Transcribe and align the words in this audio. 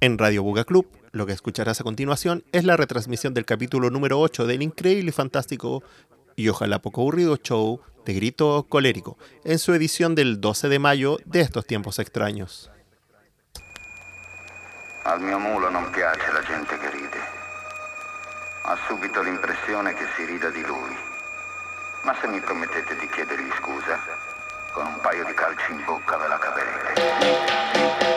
En 0.00 0.16
Radio 0.16 0.44
Buga 0.44 0.62
Club, 0.62 0.86
lo 1.10 1.26
que 1.26 1.32
escucharás 1.32 1.80
a 1.80 1.84
continuación 1.84 2.44
es 2.52 2.62
la 2.62 2.76
retransmisión 2.76 3.34
del 3.34 3.44
capítulo 3.44 3.90
número 3.90 4.20
8 4.20 4.46
del 4.46 4.62
increíble 4.62 5.08
y 5.08 5.12
fantástico 5.12 5.82
y 6.36 6.48
ojalá 6.48 6.78
poco 6.78 7.00
aburrido 7.00 7.34
show 7.34 7.80
de 8.04 8.14
Grito 8.14 8.64
Colérico, 8.68 9.18
en 9.42 9.58
su 9.58 9.74
edición 9.74 10.14
del 10.14 10.40
12 10.40 10.68
de 10.68 10.78
mayo 10.78 11.16
de 11.24 11.40
estos 11.40 11.66
tiempos 11.66 11.98
extraños. 11.98 12.70
Al 15.02 15.20
mio 15.20 15.40
mulo 15.40 15.68
non 15.68 15.90
piace 15.90 16.32
la 16.32 16.42
gente 16.42 16.78
che 16.78 16.90
ride. 16.90 17.18
Ha 18.66 18.78
subito 18.86 19.20
l'impressione 19.20 19.94
che 19.94 20.04
si 20.16 20.24
rida 20.26 20.48
di 20.50 20.62
lui. 20.62 20.94
Ma 22.04 22.14
se 22.20 22.28
mi 22.28 22.38
promettete 22.40 22.94
di 23.00 23.08
chiedergli 23.08 23.50
scusa, 23.60 23.98
con 24.74 24.86
un 24.86 25.00
paio 25.00 25.24
di 25.24 25.34
calci 25.34 25.72
in 25.72 25.82
bocca 25.84 26.16
ve 26.18 26.28
la 26.28 26.38
caverete. 26.38 28.07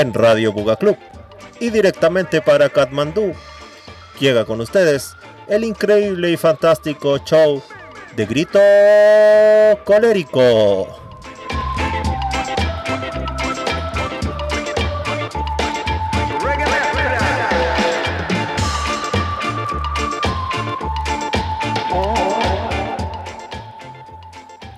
En 0.00 0.14
Radio 0.14 0.50
Buga 0.50 0.76
Club 0.76 0.96
y 1.58 1.68
directamente 1.68 2.40
para 2.40 2.70
Katmandú, 2.70 3.34
llega 4.18 4.46
con 4.46 4.62
ustedes 4.62 5.14
el 5.46 5.62
increíble 5.62 6.30
y 6.30 6.38
fantástico 6.38 7.18
show 7.18 7.62
de 8.16 8.24
Grito 8.24 8.58
Colérico. 9.84 10.88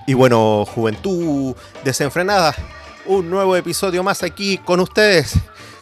Y 0.05 0.13
bueno, 0.15 0.65
juventud 0.65 1.55
desenfrenada, 1.85 2.53
un 3.05 3.29
nuevo 3.29 3.55
episodio 3.55 4.03
más 4.03 4.23
aquí 4.23 4.57
con 4.57 4.79
ustedes. 4.79 5.33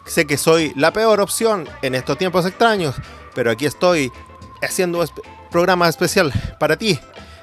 Sé 0.04 0.26
que 0.26 0.36
soy 0.36 0.72
la 0.76 0.92
peor 0.92 1.20
opción 1.20 1.68
en 1.82 1.94
estos 1.94 2.18
tiempos 2.18 2.46
extraños, 2.46 2.94
pero 3.34 3.50
aquí 3.50 3.66
estoy 3.66 4.10
haciendo 4.60 5.00
un 5.00 5.06
programa 5.50 5.88
especial 5.88 6.32
para 6.58 6.76
ti, 6.76 6.98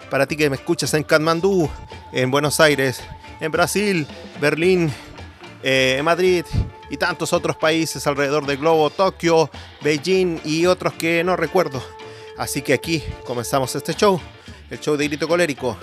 para 0.09 0.25
ti 0.25 0.36
que 0.36 0.49
me 0.49 0.55
escuchas 0.55 0.94
en 0.94 1.03
Katmandú, 1.03 1.69
en 2.11 2.31
Buenos 2.31 2.59
Aires, 2.59 3.02
en 3.39 3.52
Brasil, 3.52 4.08
Berlín, 4.41 4.91
eh, 5.63 5.95
en 5.99 6.05
Madrid 6.05 6.45
y 6.89 6.97
tantos 6.97 7.33
otros 7.33 7.55
países 7.55 8.05
alrededor 8.08 8.45
del 8.45 8.58
globo, 8.58 8.89
Tokio, 8.89 9.49
Beijing 9.81 10.41
y 10.43 10.66
otros 10.66 10.93
que 10.93 11.23
no 11.23 11.36
recuerdo. 11.36 11.81
Así 12.38 12.61
que 12.61 12.73
aquí 12.73 13.03
comenzamos 13.25 13.75
este 13.75 13.93
show, 13.93 14.19
el 14.69 14.80
show 14.80 14.95
de 14.95 15.08
Grito 15.08 15.27
Colérico. 15.27 15.77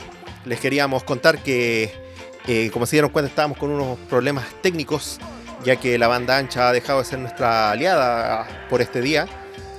Les 0.44 0.60
queríamos 0.60 1.04
contar 1.04 1.42
que, 1.42 2.05
eh, 2.46 2.70
como 2.72 2.86
se 2.86 2.96
dieron 2.96 3.10
cuenta, 3.10 3.28
estábamos 3.28 3.58
con 3.58 3.70
unos 3.70 3.98
problemas 4.08 4.44
técnicos, 4.62 5.18
ya 5.64 5.76
que 5.76 5.98
la 5.98 6.08
banda 6.08 6.36
ancha 6.36 6.68
ha 6.68 6.72
dejado 6.72 7.00
de 7.00 7.04
ser 7.04 7.18
nuestra 7.18 7.70
aliada 7.70 8.66
por 8.68 8.80
este 8.82 9.00
día 9.00 9.26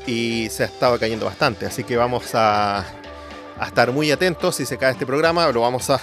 y 0.06 0.50
se 0.50 0.64
ha 0.64 0.66
estado 0.66 1.00
cayendo 1.00 1.26
bastante. 1.26 1.66
Así 1.66 1.84
que 1.84 1.96
vamos 1.98 2.36
a, 2.36 2.80
a 2.80 3.66
estar 3.66 3.92
muy 3.92 4.12
atentos 4.12 4.56
si 4.56 4.66
se 4.66 4.78
cae 4.78 4.92
este 4.92 5.06
programa, 5.06 5.48
lo 5.52 5.62
vamos 5.62 5.90
a 5.90 5.96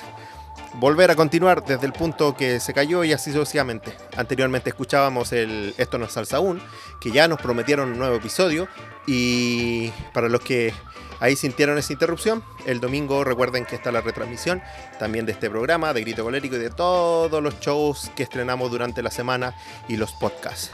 volver 0.75 1.11
a 1.11 1.17
continuar 1.17 1.65
desde 1.65 1.87
el 1.87 1.93
punto 1.93 2.37
que 2.37 2.61
se 2.61 2.75
cayó 2.75 3.05
y 3.05 3.13
así 3.13 3.33
sucesivamente. 3.33 3.97
Anteriormente 4.17 4.71
escuchábamos 4.71 5.33
el 5.33 5.75
Esto 5.79 5.99
no 5.99 6.07
es 6.07 6.13
salsa 6.13 6.39
aún, 6.39 6.61
que 7.01 7.11
ya 7.11 7.29
nos 7.29 7.41
prometieron 7.41 7.93
un 7.93 7.99
nuevo 7.99 8.17
episodio 8.17 8.69
y 9.07 9.91
para 10.13 10.29
los 10.29 10.41
que 10.41 10.73
ahí 11.21 11.37
sintieron 11.37 11.79
esa 11.79 11.93
interrupción, 11.93 12.43
el 12.67 12.81
domingo 12.81 13.25
recuerden 13.25 13.65
que 13.65 13.77
está 13.77 13.93
la 13.93 14.01
retransmisión 14.01 14.63
también 14.99 15.27
de 15.27 15.33
este 15.33 15.49
programa, 15.49 15.93
de 15.93 16.01
Grito 16.01 16.25
Colérico 16.25 16.57
y 16.57 16.61
de 16.61 16.71
todos 16.71 17.43
los 17.43 17.61
shows 17.61 18.11
que 18.17 18.23
estrenamos 18.23 18.71
durante 18.71 19.03
la 19.03 19.11
semana 19.11 19.55
y 19.89 19.97
los 19.97 20.13
podcasts. 20.13 20.71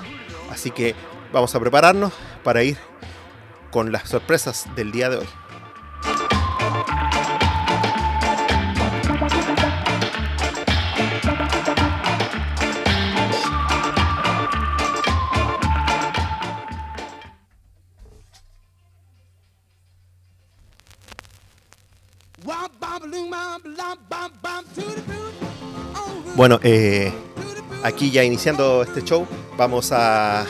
Así 0.51 0.71
que 0.71 0.95
vamos 1.33 1.55
a 1.55 1.61
prepararnos 1.61 2.13
para 2.43 2.63
ir 2.63 2.79
con 3.71 3.93
las 3.93 4.09
sorpresas 4.09 4.67
del 4.75 4.93
día 4.93 5.11
de 5.11 5.19
hoy. 5.19 5.40
Bueno, 26.37 26.59
eh, 26.63 27.13
aquí 27.83 28.11
ya 28.11 28.25
iniciando 28.25 28.83
este 28.83 29.03
show, 29.03 29.27
vamos 29.57 29.91
a 29.93 30.47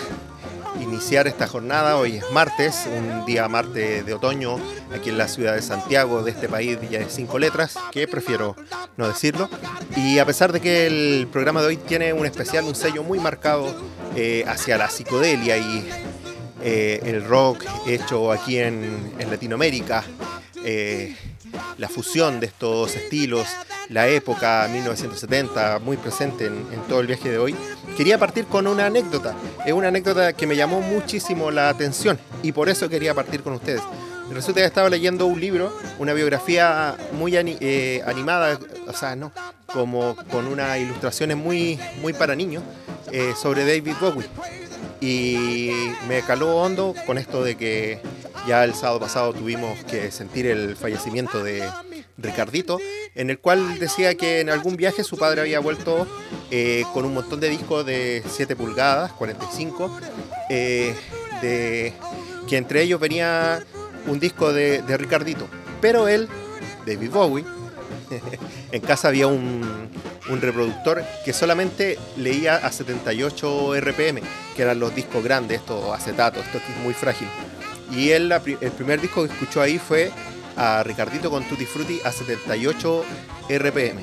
iniciar 0.80 1.26
esta 1.26 1.46
jornada. 1.46 1.96
Hoy 1.96 2.16
es 2.18 2.30
martes, 2.32 2.86
un 2.86 3.24
día 3.24 3.48
martes 3.48 4.04
de 4.04 4.14
otoño, 4.14 4.56
aquí 4.94 5.08
en 5.10 5.18
la 5.18 5.26
ciudad 5.26 5.54
de 5.54 5.62
Santiago, 5.62 6.22
de 6.22 6.30
este 6.30 6.48
país 6.48 6.78
ya 6.90 7.00
de 7.00 7.08
cinco 7.08 7.38
letras, 7.38 7.76
que 7.92 8.06
prefiero 8.06 8.56
no 8.96 9.08
decirlo. 9.08 9.48
Y 9.96 10.18
a 10.18 10.26
pesar 10.26 10.52
de 10.52 10.60
que 10.60 10.86
el 10.86 11.26
programa 11.26 11.60
de 11.60 11.68
hoy 11.68 11.76
tiene 11.76 12.12
un 12.12 12.26
especial, 12.26 12.64
un 12.64 12.74
sello 12.74 13.02
muy 13.02 13.18
marcado 13.18 13.74
eh, 14.16 14.44
hacia 14.46 14.76
la 14.76 14.88
psicodelia 14.90 15.56
y 15.56 15.88
eh, 16.62 17.00
el 17.04 17.24
rock 17.24 17.64
hecho 17.86 18.30
aquí 18.32 18.58
en, 18.58 19.12
Latinoamérica, 19.30 20.04
la 21.78 21.88
fusión 21.88 22.40
de 22.40 22.46
estos 22.46 22.94
estilos, 22.94 23.46
la 23.88 24.08
época 24.08 24.68
1970 24.70 25.80
muy 25.80 25.96
presente 25.96 26.46
en, 26.46 26.64
todo 26.88 27.00
el 27.00 27.06
viaje 27.06 27.30
de 27.30 27.38
hoy, 27.38 27.56
quería 27.96 28.18
partir 28.18 28.46
con 28.46 28.66
una 28.66 28.86
anécdota. 28.86 29.34
Es 29.66 29.72
una 29.72 29.88
anécdota 29.88 30.32
que 30.32 30.46
me 30.46 30.56
llamó 30.56 30.80
muchísimo 30.80 31.50
la 31.50 31.68
atención 31.68 32.18
y 32.42 32.52
por 32.52 32.68
eso 32.68 32.88
quería 32.88 33.14
partir 33.14 33.42
con 33.42 33.54
ustedes. 33.54 33.82
Resulta 34.32 34.60
que 34.60 34.66
estaba 34.66 34.88
leyendo 34.88 35.26
un 35.26 35.40
libro, 35.40 35.76
una 35.98 36.12
biografía 36.12 36.96
muy 37.12 37.36
eh, 37.36 38.00
animada, 38.06 38.60
o 38.86 38.92
sea, 38.92 39.16
no, 39.16 39.32
como 39.66 40.14
con 40.30 40.46
unas 40.46 40.78
ilustraciones 40.78 41.36
muy, 41.36 41.80
muy 42.00 42.12
para 42.12 42.36
niños 42.36 42.62
eh, 43.10 43.32
sobre 43.40 43.64
David 43.64 43.96
Bowie. 44.00 44.28
Y 45.00 45.70
me 46.08 46.22
caló 46.22 46.56
hondo 46.58 46.94
con 47.06 47.16
esto 47.16 47.42
de 47.42 47.56
que 47.56 48.00
ya 48.46 48.64
el 48.64 48.74
sábado 48.74 49.00
pasado 49.00 49.32
tuvimos 49.32 49.82
que 49.84 50.10
sentir 50.10 50.46
el 50.46 50.76
fallecimiento 50.76 51.42
de 51.42 51.68
Ricardito, 52.18 52.78
en 53.14 53.30
el 53.30 53.38
cual 53.38 53.78
decía 53.78 54.14
que 54.14 54.40
en 54.40 54.50
algún 54.50 54.76
viaje 54.76 55.04
su 55.04 55.16
padre 55.16 55.40
había 55.40 55.60
vuelto 55.60 56.06
eh, 56.50 56.84
con 56.92 57.04
un 57.04 57.14
montón 57.14 57.40
de 57.40 57.48
discos 57.48 57.86
de 57.86 58.22
7 58.28 58.56
pulgadas, 58.56 59.12
45, 59.12 59.98
eh, 60.50 60.94
de, 61.40 61.94
que 62.46 62.56
entre 62.58 62.82
ellos 62.82 63.00
venía 63.00 63.64
un 64.06 64.20
disco 64.20 64.52
de, 64.52 64.82
de 64.82 64.96
Ricardito. 64.98 65.48
Pero 65.80 66.08
él, 66.08 66.28
David 66.86 67.10
Bowie, 67.10 67.44
en 68.72 68.80
casa 68.80 69.08
había 69.08 69.26
un, 69.26 69.90
reproductor 70.40 71.02
que 71.24 71.32
solamente 71.32 71.98
leía 72.16 72.56
a 72.56 72.70
78 72.70 73.74
RPM, 73.80 74.20
que 74.54 74.62
eran 74.62 74.78
los 74.78 74.94
discos 74.94 75.24
grandes, 75.24 75.60
estos 75.60 75.92
acetatos, 75.92 76.44
esto 76.44 76.58
es 76.58 76.76
muy 76.84 76.94
frágil. 76.94 77.28
Y 77.90 78.10
él, 78.10 78.32
el 78.32 78.70
primer 78.72 79.00
disco 79.00 79.26
que 79.26 79.32
escuchó 79.32 79.60
ahí 79.60 79.78
fue 79.78 80.12
a 80.56 80.82
Ricardito 80.84 81.30
con 81.30 81.42
Tutti 81.44 81.66
Frutti 81.66 82.00
a 82.04 82.12
78 82.12 83.04
RPM. 83.48 84.00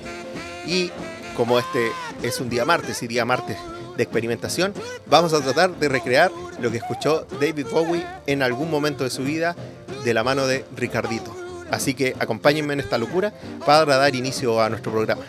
Y 0.65 0.91
como 1.35 1.59
este 1.59 1.91
es 2.23 2.39
un 2.41 2.49
día 2.49 2.65
martes 2.65 3.01
y 3.03 3.07
día 3.07 3.23
martes 3.23 3.57
de 3.95 4.03
experimentación, 4.03 4.73
vamos 5.05 5.33
a 5.33 5.41
tratar 5.41 5.75
de 5.77 5.87
recrear 5.87 6.31
lo 6.59 6.69
que 6.71 6.77
escuchó 6.77 7.25
David 7.39 7.67
Bowie 7.71 8.05
en 8.25 8.43
algún 8.43 8.69
momento 8.69 9.03
de 9.03 9.09
su 9.09 9.23
vida 9.23 9.55
de 10.03 10.13
la 10.13 10.23
mano 10.23 10.45
de 10.45 10.65
Ricardito. 10.75 11.46
Así 11.71 11.93
que 11.93 12.15
acompáñenme 12.19 12.73
en 12.73 12.79
esta 12.79 12.97
locura 12.97 13.33
para 13.65 13.97
dar 13.97 14.15
inicio 14.15 14.61
a 14.61 14.69
nuestro 14.69 14.91
programa. 14.91 15.23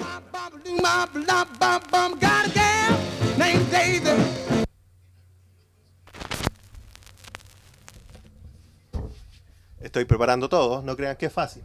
Estoy 9.81 10.05
preparando 10.05 10.49
todo, 10.49 10.83
no 10.83 10.97
crean 10.97 11.17
que 11.17 11.27
es 11.27 11.33
fácil. 11.33 11.63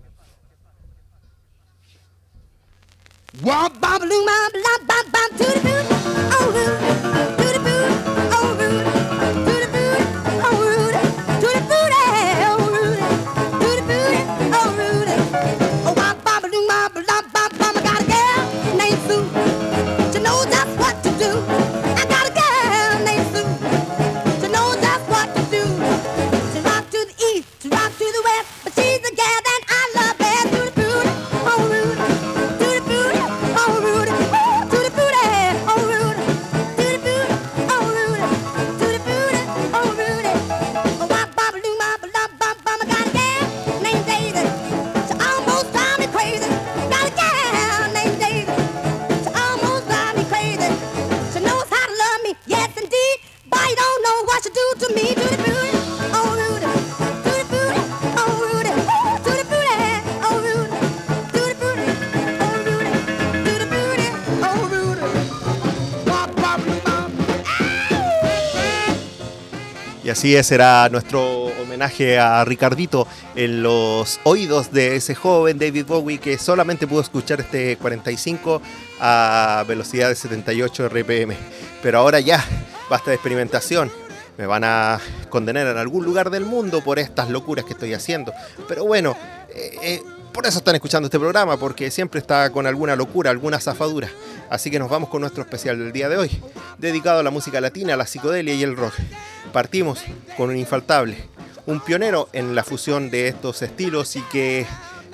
Así 70.13 70.36
es, 70.36 70.45
será 70.45 70.89
nuestro 70.89 71.45
homenaje 71.45 72.19
a 72.19 72.45
Ricardito 72.45 73.07
en 73.36 73.63
los 73.63 74.19
oídos 74.24 74.71
de 74.71 74.95
ese 74.95 75.15
joven 75.15 75.57
David 75.57 75.88
Bowie 75.88 76.19
que 76.19 76.38
solamente 76.38 76.86
pudo 76.86 77.01
escuchar 77.01 77.42
este 77.42 77.77
45 77.77 78.62
a 79.00 79.65
velocidad 79.68 80.10
de 80.10 80.15
78 80.15 80.88
RPM. 80.89 81.36
Pero 81.81 81.98
ahora 81.98 82.19
ya, 82.19 82.45
basta 82.92 83.10
de 83.10 83.15
experimentación. 83.15 83.92
Me 84.38 84.45
van 84.45 84.63
a 84.63 85.00
condenar 85.30 85.65
en 85.65 85.77
algún 85.77 86.06
lugar 86.06 86.30
del 86.30 86.45
mundo 86.45 86.81
por 86.81 87.00
estas 87.00 87.31
locuras 87.31 87.65
que 87.65 87.74
estoy 87.74 87.95
haciendo. 87.95 88.33
Pero 88.68 88.86
bueno, 88.86 89.18
eh, 89.50 89.77
eh, 89.81 90.01
por 90.31 90.45
eso 90.45 90.60
están 90.60 90.75
escuchando 90.75 91.07
este 91.07 91.19
programa, 91.19 91.57
porque 91.57 91.89
siempre 91.89 92.19
está 92.19 92.51
con 92.51 92.68
alguna 92.68 92.95
locura, 92.95 93.31
alguna 93.31 93.60
zafadura. 93.60 94.10
Así 94.50 94.69
que 94.69 94.80
nos 94.80 94.90
vamos 94.90 95.10
con 95.10 95.22
nuestro 95.22 95.44
especial 95.44 95.78
del 95.80 95.92
día 95.92 96.10
de 96.10 96.18
hoy, 96.18 96.30
dedicado 96.78 97.19
a 97.19 97.24
la 97.24 97.31
música 97.31 97.60
latina, 97.62 97.98
la 97.98 98.06
psicodelia 98.06 98.54
y 98.54 98.63
el 98.63 98.75
rock. 98.75 98.94
Partimos 99.51 100.04
con 100.38 100.50
un 100.50 100.57
infaltable, 100.57 101.18
un 101.66 101.80
pionero 101.80 102.30
en 102.34 102.56
la 102.56 102.63
fusión 102.63 103.10
de 103.10 103.28
estos 103.28 103.62
estilos 103.62 104.16
y 104.16 104.22
que 104.31 104.66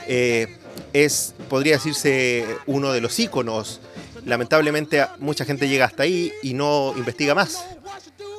eh, 0.08 0.58
es, 0.94 1.36
podría 1.50 1.74
decirse, 1.74 2.46
uno 2.66 2.92
de 2.92 3.02
los 3.02 3.20
íconos. 3.20 3.81
Lamentablemente 4.26 5.06
mucha 5.20 5.46
gente 5.46 5.70
llega 5.70 5.86
hasta 5.86 6.04
ahí 6.04 6.32
y 6.44 6.54
no 6.54 6.94
investiga 6.98 7.36
más, 7.36 7.66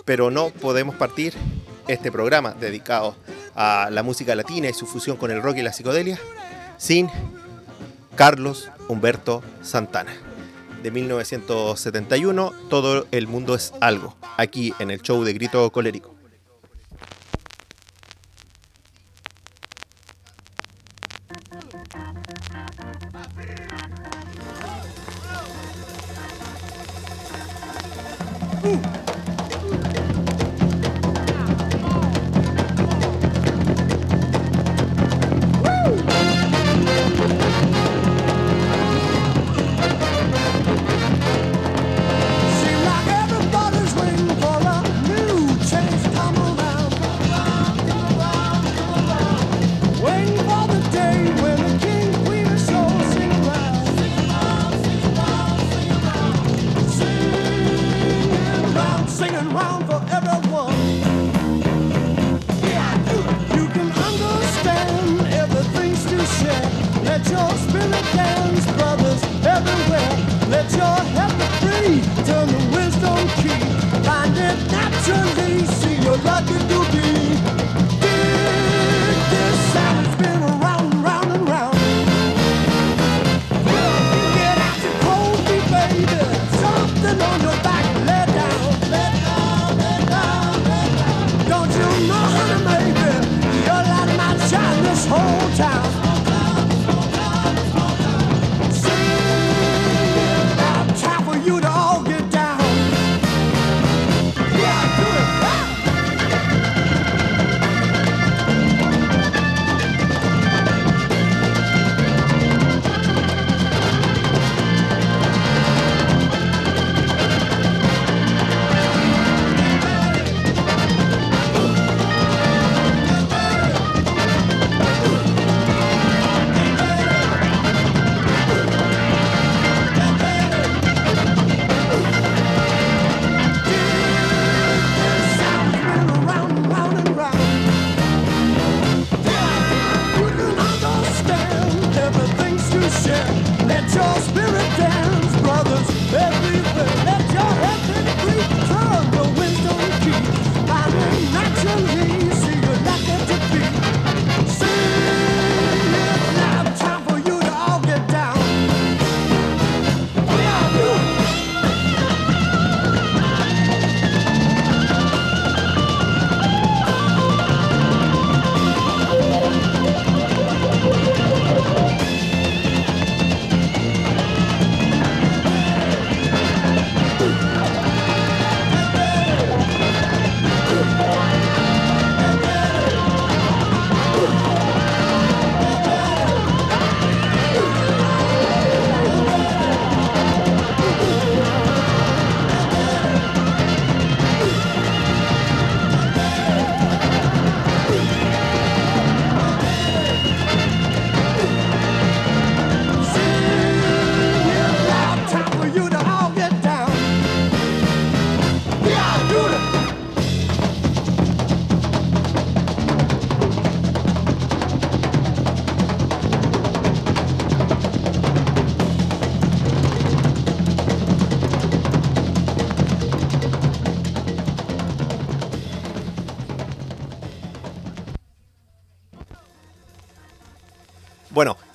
pero 0.05 0.31
no 0.31 0.51
podemos 0.51 0.95
partir 0.97 1.35
este 1.89 2.13
programa 2.13 2.53
dedicado 2.53 3.17
a 3.55 3.89
la 3.91 4.03
música 4.03 4.35
latina 4.35 4.69
y 4.69 4.75
su 4.75 4.87
fusión 4.87 5.17
con 5.17 5.31
el 5.31 5.43
rock 5.43 5.59
y 5.59 5.63
la 5.63 5.73
psicodelia 5.73 6.19
sin 6.79 7.09
Carlos 8.17 8.71
Humberto 8.89 9.43
Santana. 9.63 10.30
De 10.83 10.91
1971, 10.91 12.53
Todo 12.71 13.07
el 13.11 13.27
mundo 13.27 13.55
es 13.55 13.75
algo, 13.81 14.17
aquí 14.39 14.73
en 14.79 14.91
el 14.91 15.03
show 15.03 15.23
de 15.25 15.35
Grito 15.35 15.71
Colérico. 15.71 16.20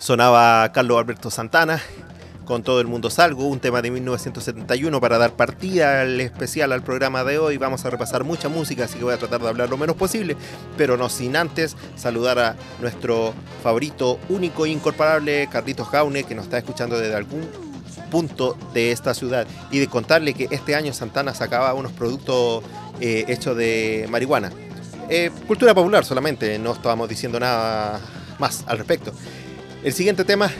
Sonaba 0.06 0.72
Carlos 0.72 1.00
Alberto 1.00 1.32
Santana 1.32 1.82
con 2.46 2.62
Todo 2.62 2.80
el 2.80 2.86
Mundo 2.86 3.10
Salgo, 3.10 3.48
un 3.48 3.60
tema 3.60 3.82
de 3.82 3.90
1971 3.90 5.02
para 5.02 5.18
dar 5.18 5.32
partida 5.32 6.02
al 6.02 6.22
especial 6.22 6.74
al 6.74 6.84
programa 6.84 7.24
de 7.24 7.40
hoy. 7.40 7.58
Vamos 7.58 7.86
a 7.86 7.90
repasar 7.90 8.24
mucha 8.24 8.48
música, 8.48 8.84
así 8.84 9.00
que 9.00 9.04
voy 9.04 9.16
a 9.16 9.18
tratar 9.18 9.42
de 9.42 9.48
hablar 9.48 9.68
lo 9.68 9.78
menos 9.78 9.96
posible, 9.96 10.38
pero 10.78 10.96
no 10.96 11.10
sin 11.10 11.36
antes 11.36 11.76
saludar 11.96 12.38
a 12.38 12.56
nuestro 12.82 13.34
favorito 13.64 14.20
único 14.30 14.68
e 14.68 14.70
incomparable, 14.70 15.50
Carlitos 15.52 15.88
Jaune, 15.88 16.24
que 16.24 16.36
nos 16.36 16.46
está 16.46 16.60
escuchando 16.60 17.00
desde 17.00 17.16
algún 17.16 17.42
punto 18.12 18.56
de 18.76 18.92
esta 18.92 19.16
ciudad 19.16 19.48
y 19.72 19.80
de 19.80 19.88
contarle 19.88 20.36
que 20.36 20.50
este 20.52 20.76
año 20.76 20.94
Santana 20.94 21.34
sacaba 21.34 21.74
unos 21.74 21.94
productos 21.94 22.64
eh, 23.02 23.26
hechos 23.28 23.58
de 23.58 24.06
marihuana 24.12 24.52
Eh, 25.10 25.32
cultura 25.48 25.74
popular 25.74 26.06
solamente, 26.06 26.60
no 26.60 26.74
estábamos 26.74 27.10
diciendo 27.10 27.40
nada 27.40 28.00
más 28.38 28.64
al 28.68 28.78
respecto. 28.78 29.12
El 29.86 29.94
siguiente 29.94 30.26
tema, 30.26 30.52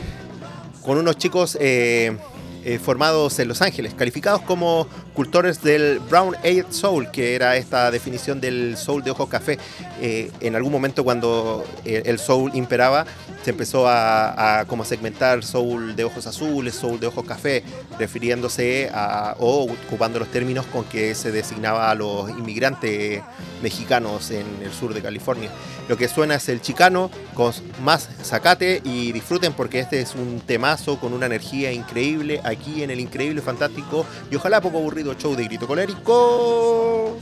con 0.82 0.98
unos 0.98 1.18
chicos 1.18 1.58
eh, 1.60 2.16
eh, 2.64 2.78
formados 2.78 3.40
en 3.40 3.48
Los 3.48 3.60
Ángeles, 3.60 3.92
calificados 3.92 4.40
como 4.42 4.86
cultores 5.14 5.64
del 5.64 5.98
Brown 5.98 6.36
Eyed 6.44 6.66
Soul, 6.70 7.10
que 7.10 7.34
era 7.34 7.56
esta 7.56 7.90
definición 7.90 8.40
del 8.40 8.76
soul 8.76 9.02
de 9.02 9.10
ojo 9.10 9.28
café. 9.28 9.58
Eh, 10.00 10.30
en 10.38 10.54
algún 10.54 10.70
momento 10.70 11.02
cuando 11.02 11.64
el 11.84 12.20
soul 12.20 12.52
imperaba, 12.54 13.04
se 13.46 13.50
empezó 13.50 13.86
a, 13.86 14.64
como 14.66 14.84
segmentar 14.84 15.44
soul 15.44 15.94
de 15.94 16.02
ojos 16.02 16.26
azules, 16.26 16.74
soul 16.74 16.98
de 16.98 17.06
ojos 17.06 17.24
café, 17.24 17.62
refiriéndose 17.96 18.90
a, 18.92 19.36
o 19.38 19.70
ocupando 19.86 20.18
los 20.18 20.26
términos 20.32 20.66
con 20.66 20.82
que 20.82 21.14
se 21.14 21.30
designaba 21.30 21.88
a 21.88 21.94
los 21.94 22.28
inmigrantes 22.30 23.22
mexicanos 23.62 24.32
en 24.32 24.46
el 24.64 24.72
sur 24.72 24.92
de 24.94 25.00
California. 25.00 25.48
Lo 25.88 25.96
que 25.96 26.08
suena 26.08 26.34
es 26.34 26.48
el 26.48 26.60
chicano 26.60 27.08
con 27.34 27.52
más 27.84 28.08
zacate 28.24 28.80
y 28.82 29.12
disfruten 29.12 29.52
porque 29.52 29.78
este 29.78 30.00
es 30.00 30.16
un 30.16 30.40
temazo 30.40 30.98
con 30.98 31.12
una 31.12 31.26
energía 31.26 31.70
increíble 31.70 32.40
aquí 32.42 32.82
en 32.82 32.90
el 32.90 32.98
increíble, 32.98 33.42
fantástico 33.42 34.04
y 34.28 34.34
ojalá 34.34 34.60
poco 34.60 34.78
aburrido 34.78 35.14
show 35.14 35.36
de 35.36 35.44
Grito 35.44 35.68
Colérico. 35.68 37.16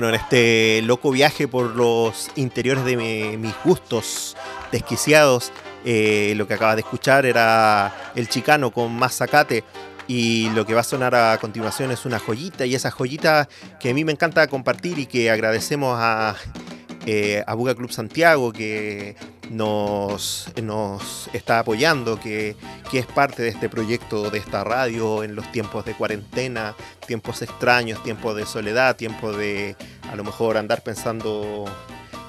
Bueno, 0.00 0.14
en 0.14 0.20
este 0.22 0.80
loco 0.80 1.10
viaje 1.10 1.46
por 1.46 1.76
los 1.76 2.30
interiores 2.34 2.86
de 2.86 3.36
mis 3.36 3.54
gustos 3.66 4.34
desquiciados, 4.72 5.52
eh, 5.84 6.32
lo 6.38 6.48
que 6.48 6.54
acabas 6.54 6.76
de 6.76 6.80
escuchar 6.80 7.26
era 7.26 7.94
El 8.14 8.26
Chicano 8.26 8.70
con 8.70 8.94
más 8.94 9.18
zacate. 9.18 9.62
Y 10.08 10.48
lo 10.54 10.64
que 10.64 10.72
va 10.72 10.80
a 10.80 10.84
sonar 10.84 11.14
a 11.14 11.36
continuación 11.36 11.90
es 11.90 12.06
una 12.06 12.18
joyita, 12.18 12.64
y 12.64 12.74
esa 12.74 12.90
joyita 12.90 13.46
que 13.78 13.90
a 13.90 13.94
mí 13.94 14.06
me 14.06 14.12
encanta 14.12 14.46
compartir 14.46 14.98
y 14.98 15.04
que 15.04 15.30
agradecemos 15.30 15.94
a, 16.00 16.34
eh, 17.04 17.44
a 17.46 17.52
Buga 17.52 17.74
Club 17.74 17.92
Santiago, 17.92 18.54
que 18.54 19.16
nos, 19.50 20.48
está 21.32 21.58
apoyando, 21.58 22.18
que, 22.20 22.56
es 22.92 23.06
parte 23.06 23.42
de 23.42 23.48
este 23.48 23.68
proyecto, 23.68 24.30
de 24.30 24.38
esta 24.38 24.64
radio 24.64 25.24
en 25.24 25.34
los 25.34 25.50
tiempos 25.52 25.84
de 25.84 25.94
cuarentena, 25.94 26.74
tiempos 27.06 27.42
extraños, 27.42 28.02
tiempos 28.02 28.36
de 28.36 28.46
soledad, 28.46 28.96
tiempos 28.96 29.36
de 29.36 29.76
a 30.10 30.16
lo 30.16 30.24
mejor 30.24 30.56
andar 30.56 30.82
pensando 30.82 31.64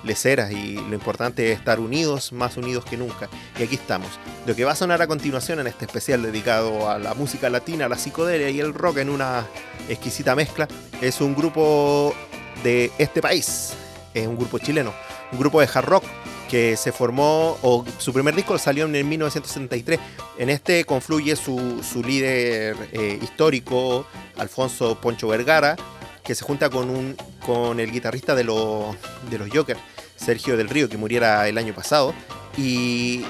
leceras 0.03 0.51
y 0.51 0.75
lo 0.75 0.95
importante 0.95 1.51
es 1.51 1.59
estar 1.59 1.79
unidos, 1.79 2.33
más 2.33 2.57
unidos 2.57 2.85
que 2.85 2.97
nunca. 2.97 3.29
Y 3.59 3.63
aquí 3.63 3.75
estamos. 3.75 4.09
Lo 4.47 4.55
que 4.55 4.65
va 4.65 4.71
a 4.71 4.75
sonar 4.75 4.99
a 5.03 5.07
continuación 5.07 5.59
en 5.59 5.67
este 5.67 5.85
especial 5.85 6.23
dedicado 6.23 6.89
a 6.89 6.97
la 6.97 7.13
música 7.13 7.51
latina, 7.51 7.87
la 7.87 7.97
psicodelia 7.97 8.49
y 8.49 8.59
el 8.59 8.73
rock 8.73 8.97
en 8.97 9.11
una 9.11 9.45
exquisita 9.89 10.35
mezcla 10.35 10.67
es 11.01 11.21
un 11.21 11.35
grupo 11.35 12.15
de 12.63 12.91
este 12.97 13.21
país, 13.21 13.73
es 14.15 14.25
un 14.25 14.37
grupo 14.37 14.57
chileno, 14.57 14.91
un 15.31 15.37
grupo 15.37 15.61
de 15.61 15.69
hard 15.71 15.85
rock 15.85 16.03
que 16.51 16.75
se 16.75 16.91
formó, 16.91 17.57
o 17.61 17.85
su 17.97 18.11
primer 18.11 18.35
disco 18.35 18.57
salió 18.57 18.83
en 18.83 18.93
el 18.93 19.05
1963. 19.05 19.97
En 20.37 20.49
este 20.49 20.83
confluye 20.83 21.37
su, 21.37 22.03
líder 22.05 22.75
eh, 22.91 23.17
histórico, 23.21 24.05
Alfonso 24.35 24.99
Poncho 24.99 25.29
Vergara, 25.29 25.77
que 26.25 26.35
se 26.35 26.43
junta 26.43 26.69
con, 26.69 26.89
un, 26.89 27.15
con 27.45 27.79
el 27.79 27.89
guitarrista 27.89 28.35
de, 28.35 28.43
de 28.43 29.37
los 29.37 29.49
Jokers, 29.49 29.79
Sergio 30.17 30.57
del 30.57 30.67
Río, 30.67 30.89
que 30.89 30.97
muriera 30.97 31.47
el 31.47 31.57
año 31.57 31.73
pasado. 31.73 32.13
Y 32.57 33.23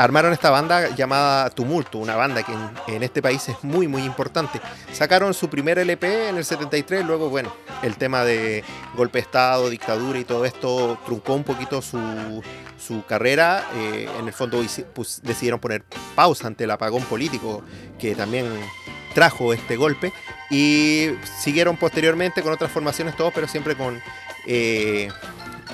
armaron 0.00 0.32
esta 0.32 0.48
banda 0.48 0.94
llamada 0.96 1.50
Tumulto, 1.50 1.98
una 1.98 2.16
banda 2.16 2.42
que 2.42 2.52
en, 2.94 3.02
este 3.02 3.20
país 3.20 3.46
es 3.50 3.62
muy 3.62 3.86
muy 3.86 4.02
importante. 4.02 4.58
Sacaron 4.92 5.34
su 5.34 5.50
primer 5.50 5.78
LP 5.78 6.30
en 6.30 6.38
el 6.38 6.44
73, 6.44 7.04
luego 7.04 7.28
bueno, 7.28 7.52
el 7.82 7.96
tema 7.96 8.24
de 8.24 8.64
golpe 8.96 9.18
de 9.18 9.22
Estado, 9.22 9.68
dictadura 9.68 10.18
y 10.18 10.24
todo 10.24 10.46
esto 10.46 10.98
truncó 11.04 11.34
un 11.34 11.44
poquito 11.44 11.82
su, 11.82 12.42
carrera. 13.06 13.68
Eh, 13.74 14.08
en 14.18 14.26
el 14.26 14.32
fondo 14.32 14.62
pues, 14.94 15.20
decidieron 15.22 15.60
poner 15.60 15.84
pausa 16.14 16.46
ante 16.46 16.64
el 16.64 16.70
apagón 16.70 17.02
político 17.04 17.62
que 17.98 18.14
también 18.14 18.46
trajo 19.14 19.52
este 19.52 19.76
golpe 19.76 20.12
y 20.50 21.10
siguieron 21.40 21.76
posteriormente 21.76 22.42
con 22.42 22.52
otras 22.52 22.72
formaciones 22.72 23.16
todos, 23.16 23.32
pero 23.34 23.46
siempre 23.46 23.76
con... 23.76 24.00
Eh, 24.46 25.10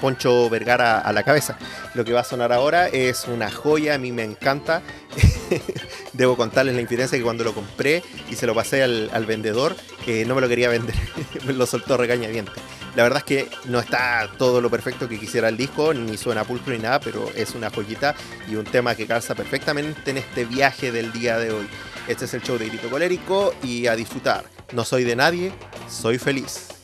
Poncho 0.01 0.49
Vergara 0.51 1.01
a 1.01 1.13
la 1.13 1.23
cabeza. 1.23 1.59
Lo 1.95 2.05
que 2.05 2.13
va 2.13 2.21
a 2.21 2.25
sonar 2.25 2.53
ahora 2.53 2.89
es 2.89 3.27
una 3.27 3.51
joya, 3.51 3.95
a 3.95 3.99
mí 3.99 4.13
me 4.13 4.25
encanta. 4.25 4.83
Debo 6.13 6.37
contarles 6.37 6.75
la 6.75 6.81
infidencia 6.81 7.19
que 7.19 7.25
cuando 7.25 7.45
lo 7.45 7.55
compré 7.55 8.03
y 8.31 8.35
se 8.35 8.47
lo 8.47 8.55
pasé 8.55 8.83
al, 8.83 9.27
vendedor, 9.27 9.77
eh, 10.07 10.25
no 10.27 10.35
me 10.35 10.41
lo 10.41 10.49
quería 10.49 10.69
vender, 10.69 10.95
me 11.45 11.53
lo 11.55 11.67
soltó 11.67 11.97
regañadiente. 11.97 12.53
La 12.95 13.03
verdad 13.03 13.19
es 13.19 13.25
que 13.25 13.49
no 13.67 13.79
está 13.79 14.31
todo 14.39 14.63
lo 14.63 14.71
perfecto 14.71 15.07
que 15.07 15.21
quisiera 15.21 15.51
el 15.51 15.59
disco, 15.59 15.93
ni 15.93 16.17
suena 16.17 16.45
pulcro 16.45 16.73
ni 16.73 16.79
nada, 16.79 16.99
pero 16.99 17.31
es 17.37 17.55
una 17.55 17.69
joyita 17.69 18.15
y 18.49 18.55
un 18.55 18.65
tema 18.65 18.95
que 18.95 19.07
calza 19.07 19.35
perfectamente 19.35 20.11
en 20.11 20.17
este 20.17 20.47
viaje 20.47 20.91
del 20.91 21.13
día 21.13 21.39
de 21.39 21.53
hoy. 21.53 21.69
Este 22.09 22.25
es 22.25 22.33
el 22.33 22.43
show 22.43 22.57
de 22.57 22.69
Grito 22.69 22.89
Colérico 22.89 23.53
y 23.63 23.87
a 23.87 23.97
disfrutar. 23.97 24.45
No 24.73 24.85
soy 24.85 25.05
de 25.05 25.15
nadie, 25.15 25.53
soy 25.91 26.17
feliz. 26.17 26.76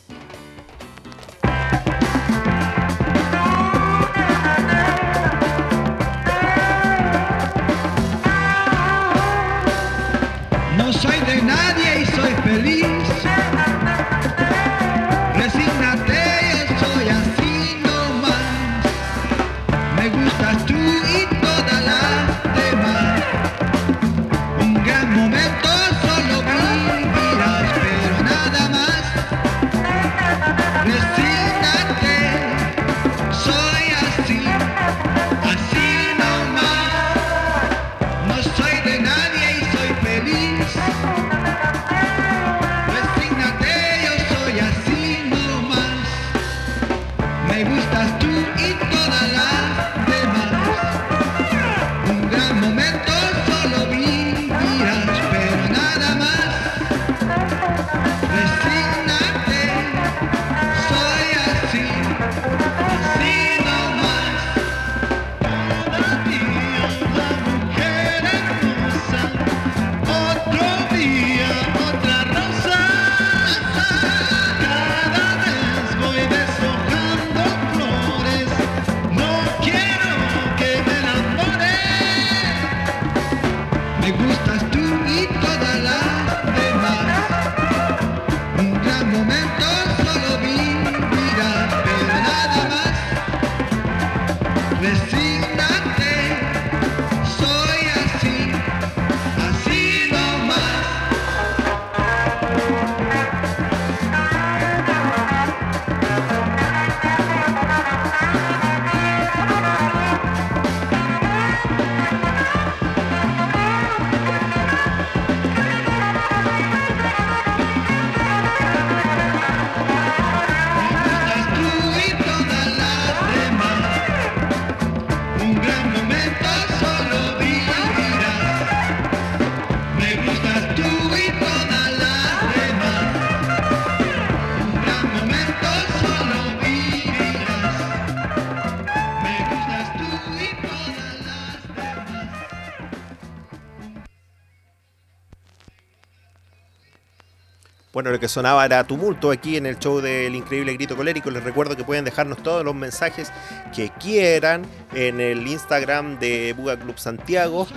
Bueno, 147.92 148.10
lo 148.10 148.18
que 148.18 148.26
sonaba 148.26 148.64
era 148.64 148.84
tumulto 148.84 149.30
aquí 149.30 149.58
en 149.58 149.66
el 149.66 149.78
show 149.78 150.00
del 150.00 150.34
increíble 150.34 150.72
grito 150.72 150.96
colérico. 150.96 151.30
Les 151.30 151.44
recuerdo 151.44 151.76
que 151.76 151.84
pueden 151.84 152.06
dejarnos 152.06 152.42
todos 152.42 152.64
los 152.64 152.74
mensajes 152.74 153.30
que 153.76 153.90
quieran 153.90 154.62
en 154.94 155.20
el 155.20 155.46
Instagram 155.46 156.18
de 156.18 156.54
Buga 156.56 156.78
Club 156.78 156.98
Santiago. 156.98 157.68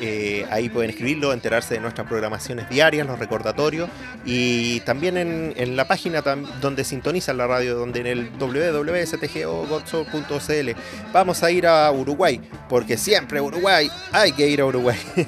Eh, 0.00 0.44
ahí 0.50 0.68
pueden 0.68 0.90
escribirlo, 0.90 1.32
enterarse 1.32 1.72
de 1.74 1.80
nuestras 1.80 2.06
programaciones 2.06 2.68
diarias, 2.68 3.06
los 3.06 3.18
recordatorios 3.18 3.88
y 4.26 4.80
también 4.80 5.16
en, 5.16 5.76
la 5.76 5.88
página 5.88 6.20
donde 6.60 6.84
sintonizan 6.84 7.38
la 7.38 7.46
radio, 7.46 7.76
donde 7.76 8.00
en 8.00 8.06
el 8.06 8.28
www.stgogodsol.cl 8.38 10.70
vamos 11.12 11.42
a 11.42 11.50
ir 11.50 11.66
a 11.66 11.90
Uruguay, 11.90 12.42
porque 12.68 12.98
siempre 12.98 13.40
Uruguay, 13.40 13.90
hay 14.12 14.32
que 14.32 14.46
ir 14.48 14.60
a 14.60 14.66
Uruguay. 14.66 14.98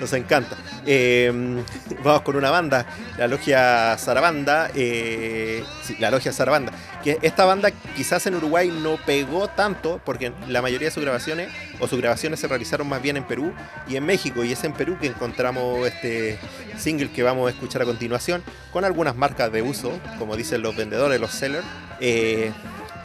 Nos 0.00 0.12
encanta. 0.12 0.56
Em, 0.86 1.64
vamos 2.04 2.22
con 2.22 2.36
una 2.36 2.50
banda, 2.50 2.86
la 3.16 3.26
Logia 3.26 3.96
Zarabanda. 3.98 4.70
Eh, 4.74 5.64
la 5.98 6.10
Logia 6.10 6.32
Zarabanda. 6.32 6.72
Que 7.02 7.18
esta 7.22 7.44
banda 7.44 7.70
quizás 7.96 8.26
en 8.26 8.34
Uruguay 8.34 8.70
no 8.82 8.96
pegó 9.06 9.48
tanto, 9.48 10.00
porque 10.04 10.32
la 10.48 10.62
mayoría 10.62 10.88
de 10.88 10.94
sus 10.94 11.02
grabaciones, 11.02 11.48
o 11.78 11.86
sus 11.86 11.98
grabaciones 11.98 12.40
se 12.40 12.48
realizaron 12.48 12.88
más 12.88 13.00
bien 13.00 13.16
en 13.16 13.24
Perú 13.24 13.52
y 13.88 13.96
en 13.96 14.04
México. 14.04 14.44
Y 14.44 14.52
es 14.52 14.64
en 14.64 14.72
Perú 14.72 14.96
que 15.00 15.06
encontramos 15.06 15.86
este 15.86 16.38
single 16.76 17.10
que 17.10 17.22
vamos 17.22 17.48
a 17.48 17.50
escuchar 17.50 17.82
a 17.82 17.84
continuación, 17.84 18.42
con 18.72 18.84
algunas 18.84 19.16
marcas 19.16 19.52
de 19.52 19.62
uso, 19.62 19.92
como 20.18 20.36
dicen 20.36 20.62
los 20.62 20.76
vendedores, 20.76 21.20
los 21.20 21.30
sellers. 21.30 21.66
Eh, 22.00 22.52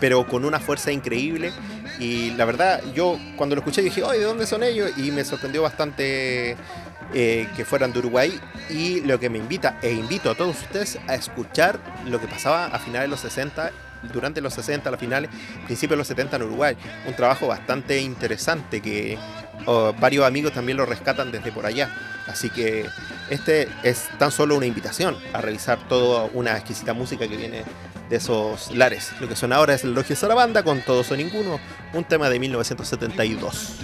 pero 0.04 0.28
con 0.28 0.44
una 0.44 0.60
fuerza 0.60 0.92
increíble. 0.92 1.54
Y 1.98 2.32
la 2.32 2.44
verdad, 2.44 2.82
yo 2.94 3.18
cuando 3.38 3.56
lo 3.56 3.62
escuché 3.62 3.82
dije, 3.82 4.04
oye, 4.04 4.20
¿de 4.20 4.26
dónde 4.26 4.46
son 4.46 4.62
ellos? 4.62 4.92
Y 4.98 5.12
me 5.12 5.24
sorprendió 5.24 5.62
bastante 5.62 6.58
eh, 7.14 7.48
que 7.56 7.66
fueran 7.66 7.94
de 7.94 8.00
Uruguay. 8.00 8.40
Y 8.70 9.02
lo 9.02 9.20
que 9.20 9.30
me 9.30 9.38
invita, 9.38 9.78
e 9.82 9.92
invito 9.92 10.32
a 10.32 10.36
todos 10.36 10.62
ustedes 10.62 11.00
a 11.08 11.16
escuchar 11.16 11.80
lo 12.06 12.20
que 12.20 12.28
pasaba 12.28 12.66
a 12.66 12.80
finales 12.80 13.04
de 13.04 13.08
los 13.10 13.20
60 13.20 13.72
durante 14.12 14.42
los 14.42 14.54
60, 14.54 14.92
la 14.92 14.98
finales, 14.98 15.30
principios 15.66 15.92
de 15.92 15.98
los 15.98 16.08
70 16.08 16.36
en 16.38 16.44
Uruguay. 16.44 16.78
Un 17.08 17.16
trabajo 17.16 17.48
bastante 17.48 18.00
interesante 18.00 18.82
que 18.82 19.18
oh, 19.66 19.94
varios 20.00 20.26
amigos 20.26 20.54
también 20.54 20.78
lo 20.78 20.86
rescatan 20.86 21.32
desde 21.32 21.52
por 21.52 21.66
allá. 21.66 21.90
Así 22.28 22.50
que 22.50 22.86
este 23.30 23.68
es 23.84 24.10
tan 24.18 24.32
solo 24.32 24.56
una 24.56 24.66
invitación 24.66 25.18
a 25.34 25.42
revisar 25.42 25.78
toda 25.88 26.30
una 26.34 26.56
exquisita 26.58 26.94
música 26.94 27.28
que 27.28 27.38
viene 27.38 27.64
de 28.10 28.16
esos 28.16 28.72
lares. 28.72 29.12
Lo 29.20 29.28
que 29.28 29.36
suena 29.36 29.58
ahora 29.58 29.74
es 29.74 29.84
el 29.84 29.94
Logio 29.94 30.16
Sarabanda 30.16 30.64
con 30.64 30.82
Todos 30.82 31.12
o 31.12 31.18
Ninguno, 31.18 31.60
un 31.94 32.04
tema 32.04 32.30
de 32.30 32.40
1972. 32.40 33.80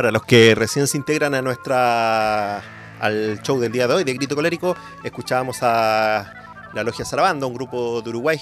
Para 0.00 0.12
los 0.12 0.24
que 0.24 0.54
recién 0.54 0.86
se 0.86 0.96
integran 0.96 1.34
a 1.34 1.42
nuestra 1.42 2.62
al 3.00 3.42
show 3.42 3.60
del 3.60 3.70
día 3.70 3.86
de 3.86 3.92
hoy 3.92 4.02
de 4.02 4.14
Grito 4.14 4.34
Colérico, 4.34 4.74
escuchábamos 5.04 5.58
a 5.60 6.70
la 6.72 6.82
Logia 6.84 7.04
Sarabanda, 7.04 7.46
un 7.46 7.52
grupo 7.52 8.00
de 8.00 8.08
Uruguay. 8.08 8.40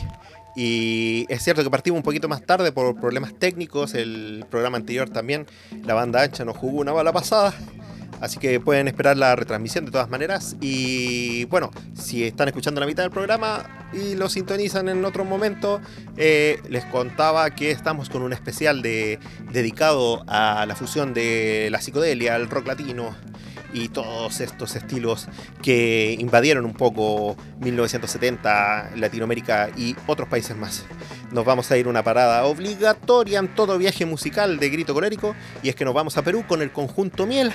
Y 0.55 1.27
es 1.29 1.43
cierto 1.43 1.65
que 1.65 1.69
partimos 1.69 1.97
un 1.97 2.05
poquito 2.05 2.29
más 2.29 2.43
tarde 2.43 2.71
por 2.71 2.95
problemas 3.01 3.35
técnicos. 3.41 3.95
El 3.95 4.47
programa 4.49 4.77
anterior 4.77 5.11
también, 5.11 5.49
la 5.85 5.95
banda 5.95 6.23
ancha 6.23 6.45
nos 6.45 6.57
jugó 6.57 6.79
una 6.79 6.93
bala 6.93 7.13
pasada. 7.13 7.53
Así 8.21 8.39
que 8.39 8.61
pueden 8.61 8.87
esperar 8.87 9.17
la 9.17 9.35
retransmisión 9.35 9.85
de 9.85 9.91
todas 9.91 10.09
maneras. 10.09 10.55
Y 10.61 11.45
bueno, 11.47 11.73
si 12.01 12.23
están 12.23 12.47
escuchando 12.47 12.81
la 12.81 12.87
mitad 12.87 13.03
del 13.03 13.11
programa 13.11 13.78
y 13.93 14.15
lo 14.15 14.29
sintonizan 14.29 14.89
en 14.89 15.05
otro 15.05 15.25
momento, 15.25 15.81
eh, 16.17 16.61
les 16.69 16.85
contaba 16.87 17.51
que 17.51 17.71
estamos 17.71 18.09
con 18.09 18.23
un 18.23 18.33
especial 18.33 18.83
de, 18.83 19.19
dedicado 19.53 20.25
a 20.27 20.67
la 20.67 20.75
fusión 20.77 21.15
de 21.15 21.69
la 21.71 21.81
psicodelia, 21.81 22.37
el 22.37 22.49
rock 22.49 22.67
latino 22.67 23.15
y 23.73 23.89
todos 23.89 24.41
estos 24.41 24.77
estilos 24.77 25.29
que 25.63 26.17
invadieron 26.19 26.65
un 26.65 26.73
poco 26.73 27.37
1970, 27.61 28.93
Latinoamérica 28.97 29.71
y 29.77 29.95
otros 30.07 30.29
países 30.29 30.57
más. 30.57 30.85
Nos 31.33 31.45
vamos 31.45 31.71
a 31.71 31.77
ir 31.77 31.89
una 31.89 32.03
parada 32.03 32.45
obligatoria 32.45 33.39
en 33.39 33.49
todo 33.49 33.77
viaje 33.79 34.07
musical 34.07 34.59
de 34.59 34.71
Grito 34.71 34.95
Colérico 34.95 35.35
y 35.63 35.69
es 35.69 35.77
que 35.77 35.85
nos 35.85 35.95
vamos 35.95 36.17
a 36.17 36.23
Perú 36.23 36.45
con 36.49 36.63
el 36.63 36.73
conjunto 36.73 37.27
Miel 37.27 37.53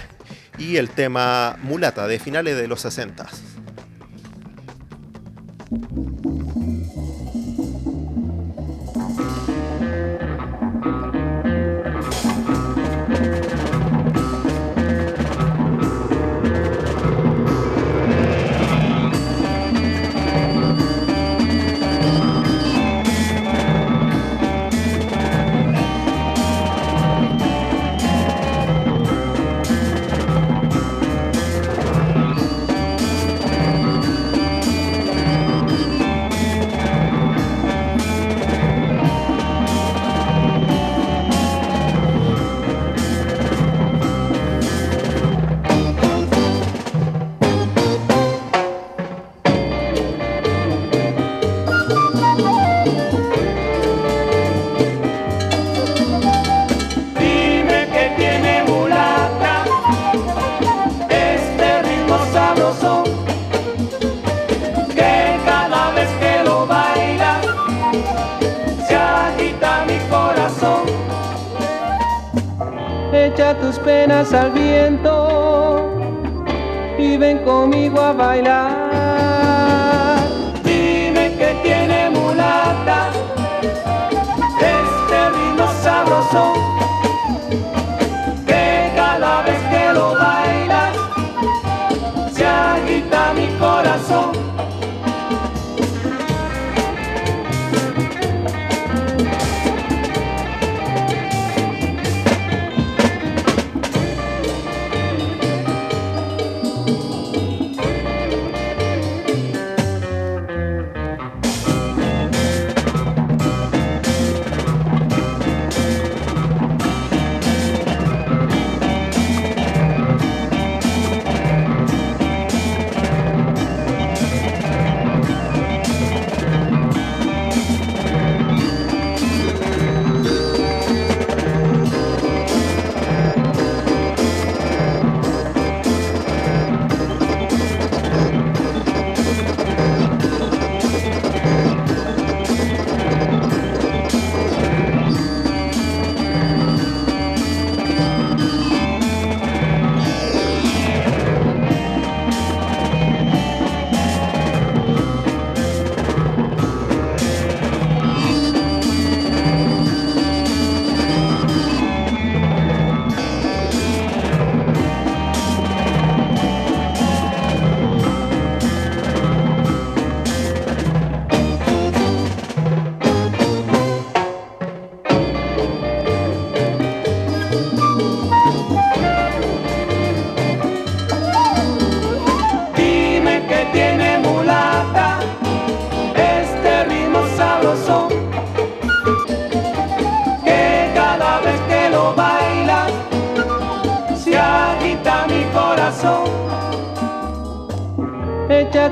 y 0.57 0.77
el 0.77 0.89
tema 0.89 1.57
Mulata 1.63 2.07
de 2.07 2.19
finales 2.19 2.55
de 2.57 2.67
los 2.67 2.81
60. 2.81 3.27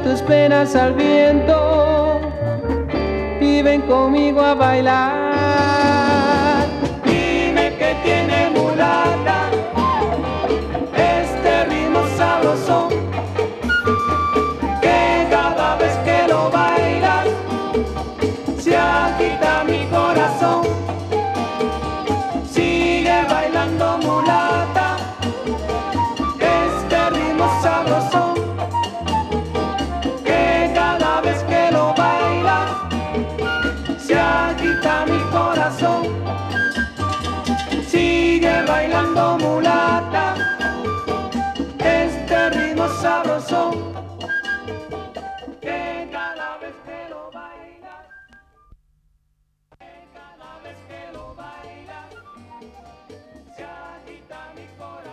Tus 0.03 0.21
penas 0.21 0.75
al 0.75 0.93
viento 0.93 2.19
y 3.39 3.61
ven 3.61 3.81
conmigo 3.81 4.41
a 4.41 4.53
bailar. 4.53 5.10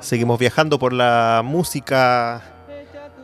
Seguimos 0.00 0.38
viajando 0.38 0.78
por 0.78 0.92
la 0.92 1.42
música 1.44 2.40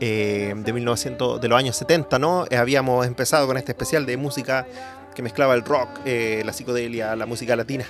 eh, 0.00 0.52
de 0.56 0.72
1900, 0.72 1.40
de 1.40 1.48
los 1.48 1.58
años 1.58 1.76
70, 1.76 2.18
¿no? 2.18 2.44
Eh, 2.50 2.56
habíamos 2.56 3.06
empezado 3.06 3.46
con 3.46 3.56
este 3.56 3.72
especial 3.72 4.04
de 4.04 4.16
música 4.16 4.66
que 5.14 5.22
mezclaba 5.22 5.54
el 5.54 5.64
rock, 5.64 6.00
eh, 6.04 6.42
la 6.44 6.52
psicodelia, 6.52 7.16
la 7.16 7.26
música 7.26 7.56
latina. 7.56 7.86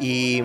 Y, 0.00 0.42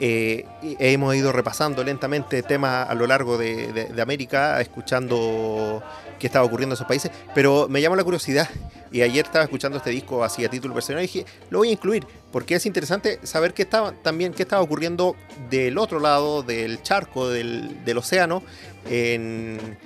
hemos 0.00 1.14
ido 1.14 1.30
repasando 1.30 1.84
lentamente 1.84 2.42
temas 2.42 2.88
a 2.88 2.94
lo 2.94 3.06
largo 3.06 3.38
de, 3.38 3.92
América, 4.00 4.60
escuchando 4.60 5.80
qué 6.22 6.28
estaba 6.28 6.44
ocurriendo 6.44 6.72
en 6.72 6.76
esos 6.76 6.86
países. 6.86 7.10
Pero 7.34 7.66
me 7.68 7.82
llama 7.82 7.96
la 7.96 8.04
curiosidad, 8.04 8.48
Y 8.92 9.02
ayer 9.02 9.24
estaba 9.24 9.44
escuchando 9.44 9.78
este 9.78 9.90
disco 9.90 10.22
así 10.22 10.44
a 10.44 10.48
título 10.48 10.72
personal 10.72 11.02
y 11.02 11.06
dije, 11.08 11.26
lo 11.50 11.58
voy 11.58 11.70
a 11.70 11.72
incluir, 11.72 12.06
porque 12.30 12.54
es 12.54 12.64
interesante 12.64 13.18
saber 13.24 13.54
qué 13.54 13.62
estaba, 13.62 13.90
también 13.90 14.32
qué 14.32 14.44
estaba 14.44 14.62
ocurriendo 14.62 15.16
del 15.50 15.78
otro 15.78 15.98
lado 15.98 16.44
del 16.44 16.80
charco, 16.82 17.28
del, 17.28 17.96
océano, 17.96 18.44
en, 18.88 19.78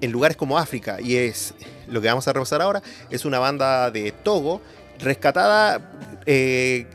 en 0.00 0.10
lugares 0.10 0.36
como 0.36 0.58
África. 0.58 1.00
Y 1.00 1.16
es 1.16 1.54
lo 1.86 2.00
que 2.00 2.08
vamos 2.08 2.26
a 2.26 2.32
repasar 2.32 2.62
ahora, 2.62 2.82
es 3.10 3.24
una 3.24 3.38
banda 3.38 3.92
de 3.92 4.10
Togo, 4.10 4.60
rescatada 4.98 5.92
eh, 6.24 6.86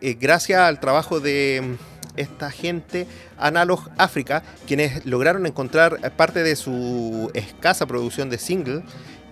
eh, 0.00 0.16
gracias 0.18 0.60
al 0.60 0.80
trabajo 0.80 1.20
de 1.20 1.76
esta 2.20 2.50
gente 2.50 3.06
Analog 3.38 3.88
África, 3.96 4.42
quienes 4.66 5.06
lograron 5.06 5.46
encontrar 5.46 6.12
parte 6.16 6.42
de 6.42 6.56
su 6.56 7.30
escasa 7.34 7.86
producción 7.86 8.30
de 8.30 8.38
single 8.38 8.82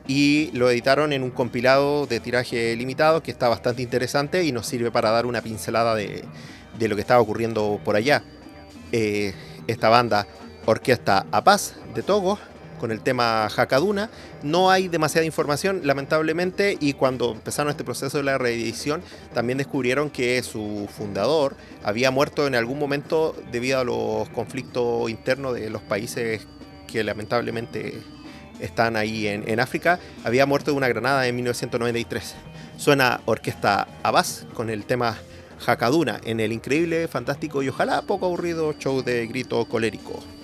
y 0.08 0.50
lo 0.52 0.70
editaron 0.70 1.12
en 1.12 1.22
un 1.22 1.30
compilado 1.30 2.06
de 2.06 2.20
tiraje 2.20 2.76
limitado 2.76 3.22
que 3.22 3.30
está 3.30 3.48
bastante 3.48 3.82
interesante 3.82 4.44
y 4.44 4.52
nos 4.52 4.66
sirve 4.66 4.90
para 4.90 5.10
dar 5.10 5.26
una 5.26 5.42
pincelada 5.42 5.94
de, 5.94 6.24
de 6.78 6.88
lo 6.88 6.94
que 6.94 7.00
estaba 7.00 7.20
ocurriendo 7.20 7.80
por 7.84 7.96
allá. 7.96 8.22
Eh, 8.92 9.34
esta 9.66 9.88
banda 9.88 10.26
Orquesta 10.64 11.26
A 11.32 11.42
Paz 11.42 11.74
de 11.94 12.02
Togo 12.02 12.38
con 12.76 12.90
el 12.90 13.00
tema 13.00 13.46
Hakaduna. 13.46 14.10
No 14.42 14.70
hay 14.70 14.88
demasiada 14.88 15.24
información, 15.26 15.82
lamentablemente, 15.84 16.76
y 16.80 16.92
cuando 16.92 17.32
empezaron 17.32 17.70
este 17.70 17.84
proceso 17.84 18.18
de 18.18 18.24
la 18.24 18.38
reedición, 18.38 19.02
también 19.34 19.58
descubrieron 19.58 20.10
que 20.10 20.42
su 20.42 20.88
fundador 20.96 21.56
había 21.82 22.10
muerto 22.10 22.46
en 22.46 22.54
algún 22.54 22.78
momento 22.78 23.34
debido 23.50 23.80
a 23.80 23.84
los 23.84 24.28
conflictos 24.30 25.10
internos 25.10 25.54
de 25.54 25.70
los 25.70 25.82
países 25.82 26.46
que 26.86 27.04
lamentablemente 27.04 28.02
están 28.60 28.96
ahí 28.96 29.26
en, 29.26 29.60
África. 29.60 29.98
Había 30.24 30.46
muerto 30.46 30.70
de 30.70 30.76
una 30.76 30.88
granada 30.88 31.26
en 31.26 31.36
1993. 31.36 32.34
Suena 32.76 33.20
Orquesta 33.24 33.86
Abbas 34.02 34.46
con 34.54 34.70
el 34.70 34.84
tema 34.84 35.16
Hakaduna 35.66 36.20
en 36.24 36.40
el 36.40 36.52
increíble, 36.52 37.08
fantástico 37.08 37.62
y 37.62 37.68
ojalá 37.68 38.02
poco 38.02 38.26
aburrido 38.26 38.74
show 38.74 39.02
de 39.02 39.26
grito 39.26 39.64
colérico. 39.66 40.35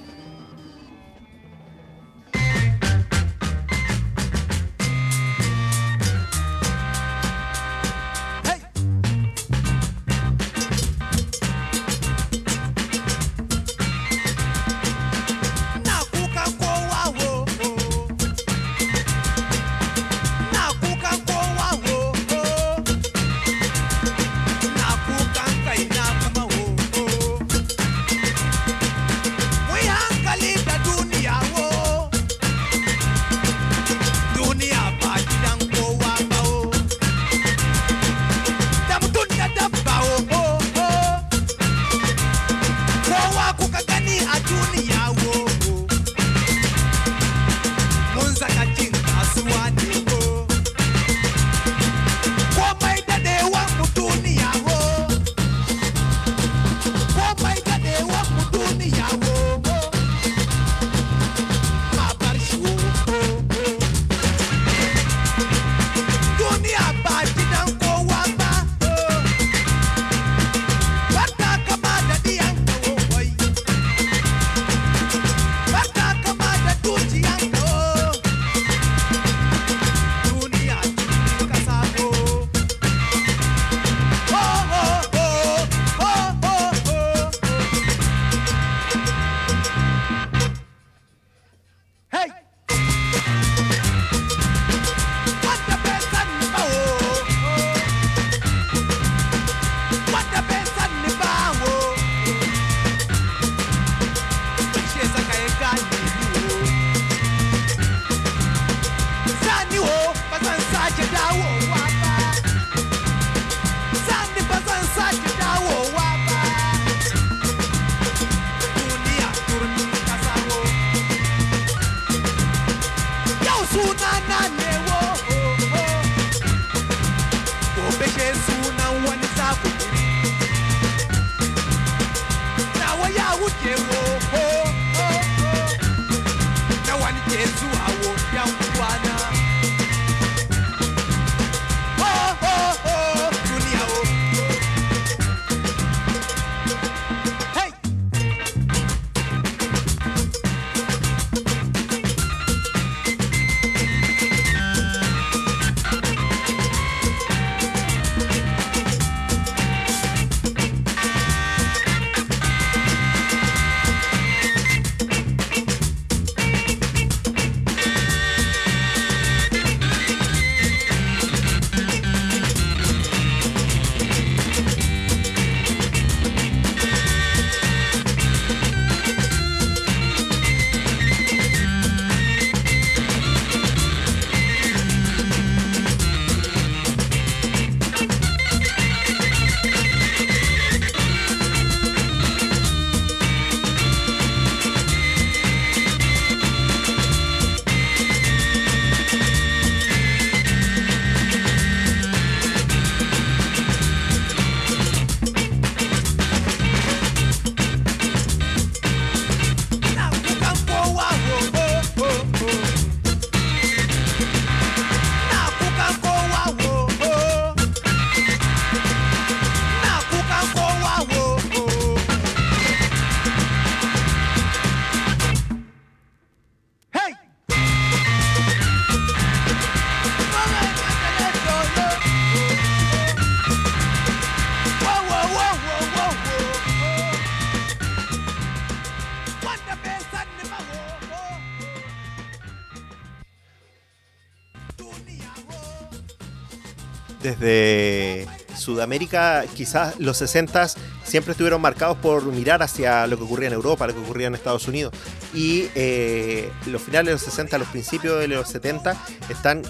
Desde 247.39 248.27
Sudamérica, 248.57 249.45
quizás 249.55 249.99
los 249.99 250.17
60 250.19 250.69
siempre 251.05 251.33
estuvieron 251.33 251.61
marcados 251.61 251.97
por 251.99 252.25
mirar 252.27 252.63
hacia 252.63 253.07
lo 253.07 253.17
que 253.17 253.25
ocurría 253.25 253.49
en 253.49 253.55
Europa, 253.55 253.87
lo 253.87 253.95
que 253.95 254.01
ocurría 254.01 254.27
en 254.27 254.35
Estados 254.35 254.69
Unidos. 254.69 254.93
Y 255.35 255.69
eh, 255.75 256.51
los 256.67 256.83
finales 256.83 257.07
de 257.07 257.13
los 257.13 257.23
60, 257.23 257.59
los 257.59 257.69
principios 257.69 258.19
de 258.21 258.29
los 258.29 258.49
70 258.49 258.97
están, 259.29 259.63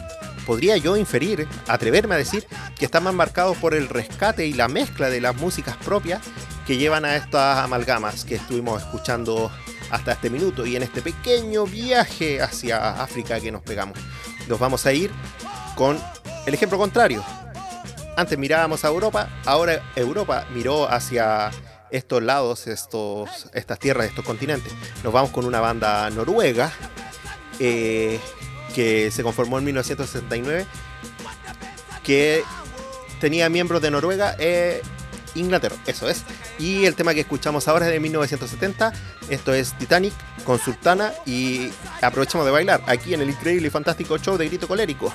podría 0.47 0.77
yo 0.77 0.97
inferir, 0.97 1.47
atreverme 1.69 2.15
a 2.15 2.19
decir, 2.19 2.47
que 2.79 2.85
están 2.85 3.05
más 3.05 3.15
marcados 3.15 3.57
por 3.59 3.75
el 3.75 3.89
rescate 3.89 4.47
y 4.47 4.53
la 4.53 4.69
mezcla 4.69 5.09
de 5.09 5.21
las 5.21 5.37
músicas 5.37 5.77
propias 5.77 6.21
que 6.67 6.77
llevan 6.77 7.05
a 7.05 7.17
estas 7.17 7.59
amalgamas 7.59 8.25
que 8.25 8.37
estuvimos 8.37 8.83
escuchando 8.83 9.51
hasta 9.91 10.13
este 10.13 10.31
minuto 10.31 10.65
y 10.65 10.77
en 10.77 10.83
este 10.83 11.03
pequeño 11.03 11.67
viaje 11.67 12.41
hacia 12.41 13.03
África 13.03 13.41
que 13.41 13.53
nos 13.53 13.63
pegamos. 13.63 13.99
Nos 14.49 14.59
vamos 14.59 14.87
a 14.87 14.93
ir 14.93 15.11
con 15.77 15.99
el 16.47 16.55
ejemplo 16.55 16.79
contrario. 16.79 17.23
Antes 18.17 18.39
mirábamos 18.39 18.85
a 18.85 18.89
Europa, 18.89 19.31
ahora 19.47 19.83
Europa 19.97 20.47
miró 20.53 20.91
hacia 20.91 21.51
estos 21.91 22.23
lados, 22.23 22.67
estos, 22.67 23.49
estas 23.55 23.79
tierras, 23.79 24.07
estos 24.07 24.25
continentes. 24.25 24.73
Nos 25.03 25.13
vamos 25.13 25.31
con 25.31 25.45
una 25.45 25.61
banda 25.61 26.09
noruega 26.11 26.73
eh, 27.59 28.21
que 28.75 29.11
se 29.11 29.23
conformó 29.23 29.59
en 29.59 29.65
1969, 29.65 30.67
que 32.03 32.43
tenía 33.21 33.49
miembros 33.49 33.81
de 33.81 33.91
Noruega 33.91 34.35
e 34.39 34.83
Inglaterra, 35.35 35.77
eso 35.87 36.09
es. 36.09 36.25
Y 36.59 36.85
el 36.87 36.95
tema 36.95 37.15
que 37.15 37.21
escuchamos 37.21 37.69
ahora 37.69 37.87
es 37.87 37.93
de 37.93 38.01
1970, 38.01 38.93
esto 39.31 39.55
es 39.55 39.73
Titanic 39.79 40.13
con 40.45 40.59
Sultana 40.59 41.13
y 41.25 41.71
aprovechamos 42.01 42.45
de 42.45 42.53
bailar 42.53 42.83
aquí 42.87 43.15
en 43.15 43.23
el 43.23 43.31
increíble 43.31 43.69
y 43.69 43.71
fantástico 43.71 44.19
show 44.19 44.37
de 44.37 44.49
Grito 44.49 44.69
Colérico. 44.69 45.13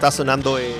Está 0.00 0.10
sonando 0.10 0.56
es 0.56 0.74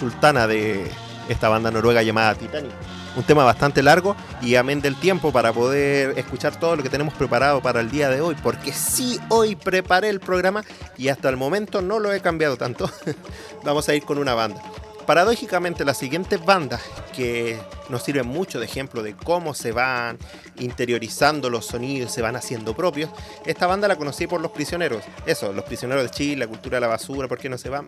Sultana 0.00 0.48
de 0.48 0.90
esta 1.28 1.48
banda 1.48 1.70
noruega 1.70 2.02
llamada 2.02 2.34
Titanic. 2.34 2.72
Un 3.14 3.22
tema 3.22 3.44
bastante 3.44 3.80
largo 3.80 4.16
y 4.42 4.56
amén 4.56 4.80
del 4.80 4.96
tiempo 4.96 5.30
para 5.30 5.52
poder 5.52 6.18
escuchar 6.18 6.58
todo 6.58 6.74
lo 6.74 6.82
que 6.82 6.88
tenemos 6.88 7.14
preparado 7.14 7.62
para 7.62 7.78
el 7.80 7.92
día 7.92 8.08
de 8.08 8.20
hoy. 8.20 8.34
Porque 8.42 8.72
sí, 8.72 9.20
hoy 9.28 9.54
preparé 9.54 10.08
el 10.08 10.18
programa 10.18 10.64
y 10.98 11.10
hasta 11.10 11.28
el 11.28 11.36
momento 11.36 11.80
no 11.80 12.00
lo 12.00 12.12
he 12.12 12.18
cambiado 12.18 12.56
tanto. 12.56 12.90
Vamos 13.62 13.88
a 13.88 13.94
ir 13.94 14.02
con 14.02 14.18
una 14.18 14.34
banda. 14.34 14.60
Paradójicamente, 15.06 15.84
las 15.84 15.98
siguientes 15.98 16.44
bandas 16.44 16.82
que 17.14 17.56
nos 17.88 18.02
sirven 18.02 18.26
mucho 18.26 18.58
de 18.58 18.66
ejemplo 18.66 19.04
de 19.04 19.14
cómo 19.14 19.54
se 19.54 19.70
van 19.70 20.18
interiorizando 20.58 21.50
los 21.50 21.66
sonidos, 21.66 22.12
se 22.12 22.20
van 22.20 22.34
haciendo 22.34 22.74
propios. 22.74 23.10
Esta 23.46 23.68
banda 23.68 23.86
la 23.86 23.94
conocí 23.94 24.26
por 24.26 24.40
Los 24.40 24.50
Prisioneros. 24.50 25.04
Eso, 25.24 25.52
Los 25.52 25.64
Prisioneros 25.64 26.02
de 26.02 26.10
Chile, 26.10 26.36
la 26.36 26.48
cultura 26.48 26.78
de 26.78 26.80
la 26.80 26.88
basura, 26.88 27.28
¿por 27.28 27.38
qué 27.38 27.48
no 27.48 27.56
se 27.56 27.68
van? 27.68 27.86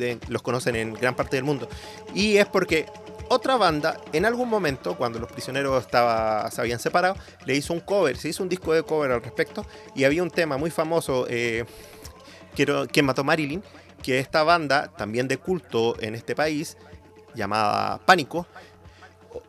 De- 0.00 0.18
los 0.28 0.42
conocen 0.42 0.74
en 0.76 0.94
gran 0.94 1.14
parte 1.14 1.36
del 1.36 1.44
mundo. 1.44 1.68
Y 2.14 2.38
es 2.38 2.46
porque 2.46 2.86
otra 3.28 3.56
banda, 3.56 4.00
en 4.12 4.24
algún 4.26 4.48
momento, 4.48 4.96
cuando 4.96 5.20
los 5.20 5.30
prisioneros 5.30 5.84
estaba, 5.84 6.50
se 6.50 6.60
habían 6.60 6.80
separado, 6.80 7.14
le 7.44 7.54
hizo 7.54 7.72
un 7.72 7.78
cover, 7.80 8.16
se 8.16 8.28
hizo 8.30 8.42
un 8.42 8.48
disco 8.48 8.72
de 8.74 8.82
cover 8.82 9.12
al 9.12 9.22
respecto 9.22 9.64
y 9.94 10.02
había 10.02 10.22
un 10.24 10.30
tema 10.32 10.56
muy 10.56 10.70
famoso 10.70 11.26
eh, 11.30 11.64
quiero, 12.56 12.88
¿Quién 12.88 13.06
mató 13.06 13.22
Marilyn? 13.22 13.62
Que 14.02 14.18
esta 14.18 14.42
banda, 14.42 14.90
también 14.96 15.28
de 15.28 15.36
culto 15.36 15.94
en 16.00 16.16
este 16.16 16.34
país, 16.34 16.76
llamada 17.34 17.98
Pánico, 18.04 18.46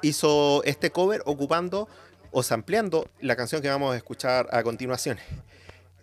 hizo 0.03 0.61
este 0.63 0.91
cover 0.91 1.23
ocupando 1.25 1.87
o 2.31 2.43
sampleando 2.43 3.07
la 3.19 3.35
canción 3.35 3.61
que 3.63 3.69
vamos 3.69 3.93
a 3.93 3.97
escuchar 3.97 4.47
a 4.51 4.61
continuación. 4.61 5.17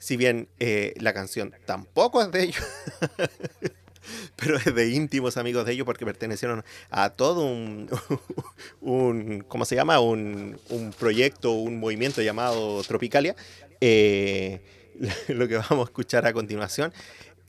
Si 0.00 0.16
bien 0.16 0.48
eh, 0.58 0.94
la 0.98 1.12
canción 1.12 1.54
tampoco 1.64 2.22
es 2.22 2.30
de 2.32 2.42
ellos, 2.44 2.64
pero 4.36 4.58
de 4.58 4.88
íntimos 4.90 5.36
amigos 5.36 5.66
de 5.66 5.72
ellos 5.72 5.84
porque 5.84 6.04
pertenecieron 6.04 6.64
a 6.90 7.10
todo 7.10 7.44
un, 8.80 9.44
¿cómo 9.48 9.64
se 9.64 9.74
llama? 9.74 10.00
Un, 10.00 10.58
un 10.70 10.92
proyecto, 10.92 11.52
un 11.52 11.80
movimiento 11.80 12.22
llamado 12.22 12.82
Tropicalia. 12.84 13.34
Eh, 13.80 14.60
lo 15.28 15.48
que 15.48 15.56
vamos 15.56 15.80
a 15.80 15.90
escuchar 15.90 16.26
a 16.26 16.32
continuación 16.32 16.92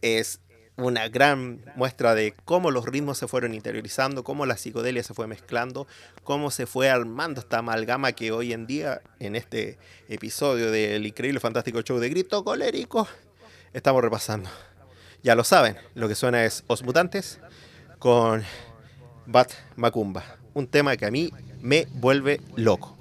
es 0.02 0.40
una 0.78 1.10
gran 1.10 1.62
muestra 1.76 2.16
de 2.16 2.34
cómo 2.46 2.72
los 2.72 2.86
ritmos 2.86 3.18
se 3.18 3.28
fueron 3.28 3.54
interiorizando, 3.54 4.24
cómo 4.24 4.46
la 4.46 4.58
psicodelia 4.58 5.04
se 5.04 5.14
fue 5.14 5.28
mezclando, 5.28 5.88
cómo 6.24 6.52
se 6.52 6.66
fue 6.66 6.90
armando 6.90 7.42
esta 7.42 7.60
amalgama 7.60 8.14
que 8.14 8.32
hoy 8.32 8.54
en 8.54 8.66
día, 8.66 9.02
en 9.20 9.36
este 9.36 9.78
episodio 10.08 10.72
del 10.72 11.06
increíble 11.06 11.40
fantástico 11.40 11.82
show 11.82 12.00
de 12.00 12.10
Grito 12.10 12.44
Colérico, 12.44 13.08
estamos 13.74 14.02
repasando. 14.02 14.50
Ya 15.24 15.36
lo 15.36 15.44
saben, 15.44 15.76
lo 15.96 16.08
que 16.08 16.16
suena 16.16 16.46
es 16.46 16.64
Os 16.68 16.84
Mutantes 16.84 17.40
con 18.00 18.44
Bat 19.26 19.52
Macumba, 19.76 20.24
un 20.54 20.68
tema 20.68 20.96
que 20.96 21.06
a 21.06 21.12
mí 21.12 21.30
me 21.60 21.88
vuelve 21.94 22.40
loco. 22.56 22.99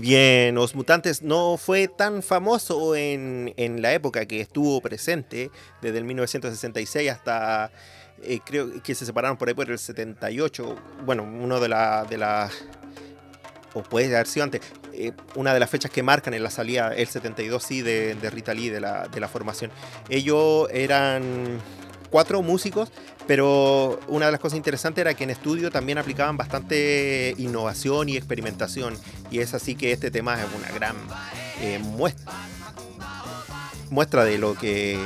Bien 0.00 0.54
Los 0.54 0.74
Mutantes 0.74 1.22
no 1.22 1.56
fue 1.56 1.88
tan 1.88 2.22
famoso 2.22 2.94
en, 2.94 3.54
en 3.56 3.82
la 3.82 3.92
época 3.92 4.26
que 4.26 4.40
estuvo 4.40 4.80
presente, 4.80 5.50
desde 5.82 5.98
el 5.98 6.04
1966 6.04 7.10
hasta 7.10 7.70
eh, 8.22 8.40
creo 8.44 8.82
que 8.82 8.94
se 8.94 9.06
separaron 9.06 9.36
por 9.36 9.48
ahí 9.48 9.54
por 9.54 9.70
el 9.70 9.78
78, 9.78 10.76
bueno, 11.04 11.22
uno 11.22 11.60
de 11.60 11.68
las 11.68 12.08
de 12.10 12.18
la, 12.18 12.50
o 13.74 13.82
puede 13.82 14.14
haber 14.14 14.26
sido 14.26 14.44
antes, 14.44 14.60
eh, 14.92 15.12
una 15.36 15.54
de 15.54 15.60
las 15.60 15.70
fechas 15.70 15.90
que 15.90 16.02
marcan 16.02 16.34
en 16.34 16.42
la 16.42 16.50
salida, 16.50 16.92
el 16.94 17.06
72 17.06 17.62
sí, 17.62 17.82
de, 17.82 18.14
de 18.14 18.30
Rita 18.30 18.54
Lee, 18.54 18.70
de 18.70 18.80
la, 18.80 19.06
de 19.06 19.20
la 19.20 19.28
formación. 19.28 19.70
Ellos 20.08 20.68
eran 20.72 21.60
cuatro 22.10 22.42
músicos, 22.42 22.90
pero 23.28 24.00
una 24.08 24.26
de 24.26 24.32
las 24.32 24.40
cosas 24.40 24.56
interesantes 24.56 25.02
era 25.02 25.14
que 25.14 25.22
en 25.22 25.30
estudio 25.30 25.70
también 25.70 25.98
aplicaban 25.98 26.36
bastante 26.36 27.34
innovación 27.38 28.08
y 28.08 28.16
experimentación, 28.16 28.98
y 29.30 29.38
es 29.38 29.54
así 29.54 29.76
que 29.76 29.92
este 29.92 30.10
tema 30.10 30.34
es 30.42 30.46
una 30.58 30.72
gran 30.74 30.96
eh, 31.60 31.78
muestra 31.78 32.32
muestra 33.90 34.22
de 34.24 34.36
lo 34.36 34.54
que 34.54 34.98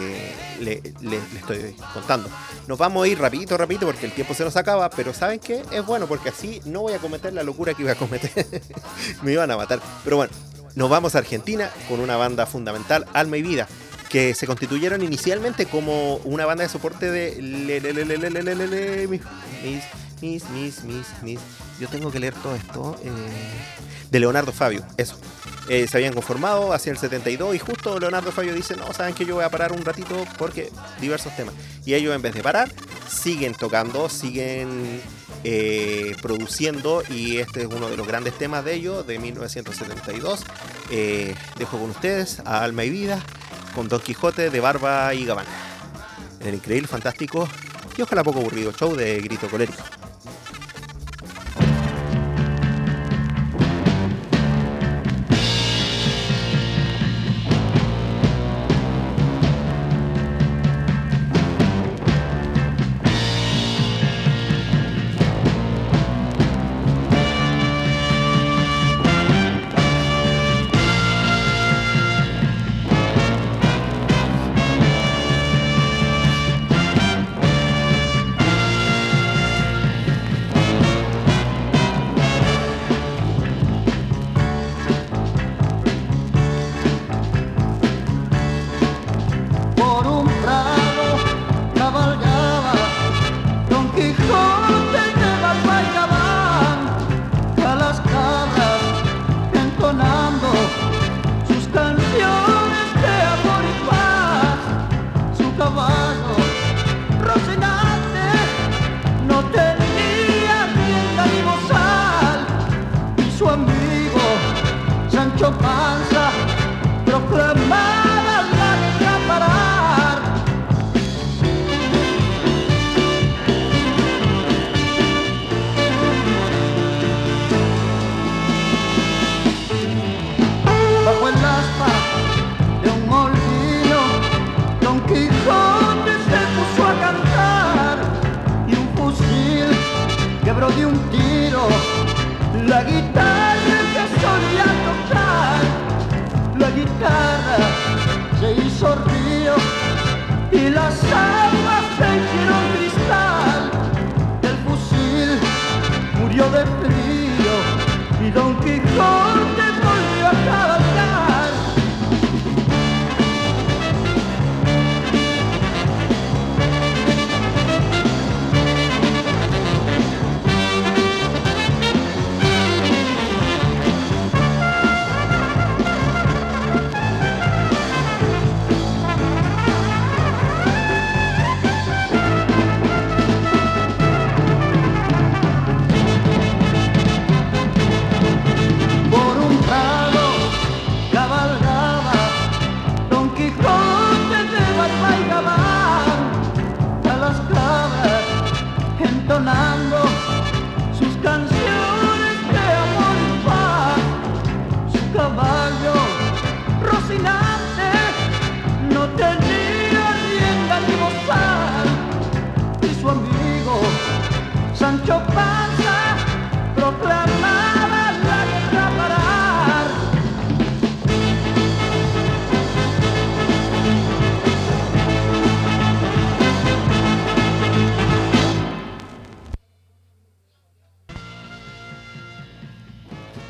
le, 0.61 0.83
le- 1.01 1.21
le 1.33 1.39
estoy 1.39 1.77
contando. 1.95 2.29
Nos 2.67 2.79
vamos 2.79 3.05
a 3.05 3.09
ir 3.09 3.17
rapidito, 3.19 3.57
rapidito, 3.57 3.87
porque 3.87 4.07
el 4.07 4.13
tiempo 4.13 4.35
se 4.35 4.43
nos 4.45 4.57
acaba, 4.57 4.91
pero 4.91 5.15
¿saben 5.15 5.39
qué? 5.39 5.63
Es 5.71 5.87
bueno, 5.87 6.07
porque 6.09 6.31
así 6.31 6.61
no 6.65 6.81
voy 6.81 6.93
a 6.93 6.99
cometer 6.99 7.33
la 7.33 7.45
locura 7.45 7.75
que 7.75 7.83
iba 7.83 7.93
a 7.93 7.95
cometer. 7.95 8.33
Me 9.23 9.33
iban 9.33 9.51
a 9.53 9.57
matar. 9.57 9.81
Pero 10.03 10.17
bueno, 10.17 10.33
nos 10.75 10.91
vamos 10.91 11.15
a 11.15 11.19
Argentina 11.19 11.71
con 11.89 12.01
una 12.01 12.17
banda 12.17 12.45
fundamental, 12.45 13.07
Alma 13.13 13.37
y 13.37 13.43
Vida, 13.43 13.69
que 14.13 14.35
se 14.35 14.47
constituyeron 14.47 15.03
inicialmente 15.03 15.65
como 15.65 16.17
una 16.17 16.45
banda 16.45 16.65
de 16.65 16.69
soporte 16.69 17.11
de 17.11 19.09
mis 19.09 19.23
mis 20.21 20.51
mis 20.51 20.85
mis 20.85 21.07
mis 21.23 21.41
yo 21.81 21.89
tengo 21.89 22.13
que 22.13 22.21
leer 22.21 22.35
todo 22.35 22.55
esto 22.55 23.01
eh, 23.03 23.11
de 24.11 24.21
Leonardo 24.21 24.53
Fabio 24.53 24.85
eso. 24.99 25.19
Eh, 25.69 25.87
se 25.89 25.97
habían 25.97 26.13
conformado 26.13 26.75
hacia 26.75 26.93
el 26.93 26.99
72 26.99 27.55
y 27.55 27.59
justo 27.59 27.99
Leonardo 27.99 28.33
Fabio 28.33 28.53
dice 28.53 28.77
no 28.77 28.93
saben 28.93 29.15
que 29.15 29.25
yo 29.25 29.37
voy 29.37 29.45
a 29.45 29.49
parar 29.49 29.73
un 29.73 29.83
ratito 29.83 30.27
porque 30.37 30.71
diversos 31.01 31.35
temas 31.35 31.55
y 31.87 31.95
ellos 31.95 32.15
en 32.15 32.21
vez 32.21 32.35
de 32.35 32.43
parar 32.43 32.71
siguen 33.09 33.55
tocando 33.55 34.11
siguen 34.11 35.01
eh, 35.43 36.15
produciendo 36.21 37.03
y 37.09 37.39
este 37.39 37.63
es 37.63 37.67
uno 37.67 37.89
de 37.89 37.97
los 37.97 38.07
grandes 38.07 38.37
temas 38.37 38.63
de 38.63 38.75
ellos 38.75 39.07
de 39.07 39.19
1972 39.19 40.45
dejo 41.57 41.79
con 41.79 41.91
ustedes 41.91 42.41
a 42.45 42.63
Alma 42.63 42.85
y 42.85 42.91
Vida 42.91 43.25
con 43.75 43.89
Don 43.89 44.01
Quijote 44.01 44.51
de 44.51 44.61
Barba 44.61 45.13
y 45.15 45.25
Gabán. 45.25 45.47
El 46.41 46.55
increíble, 46.55 46.89
fantástico 46.89 47.49
y 47.97 48.03
ojalá 48.03 48.23
poco 48.23 48.41
aburrido 48.41 48.73
show 48.73 48.95
de 48.95 49.21
Grito 49.21 49.49
Colérico. 49.49 49.83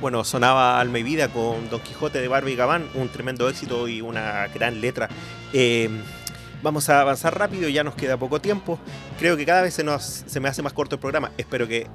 Bueno, 0.02 0.24
sonaba 0.24 0.80
Alma 0.80 0.98
y 0.98 1.04
Vida 1.04 1.28
con 1.28 1.70
Don 1.70 1.78
Quijote 1.80 2.20
de 2.20 2.26
Barba 2.26 2.50
y 2.50 2.56
Gabán, 2.56 2.88
un 2.94 3.08
tremendo 3.08 3.48
éxito 3.48 3.86
y 3.86 4.00
una 4.00 4.48
gran 4.48 4.80
letra. 4.80 5.08
Eh, 5.52 5.88
vamos 6.60 6.88
a 6.88 7.02
avanzar 7.02 7.38
rápido, 7.38 7.68
ya 7.68 7.84
nos 7.84 7.94
queda 7.94 8.16
poco 8.16 8.40
tiempo. 8.40 8.80
Creo 9.20 9.36
que 9.36 9.46
cada 9.46 9.62
vez 9.62 9.74
se, 9.74 9.84
nos, 9.84 10.24
me 10.40 10.48
hace 10.48 10.60
más 10.60 10.72
corto 10.72 10.96
el 10.96 11.00
programa. 11.00 11.30
Espero 11.38 11.68
que 11.68 11.86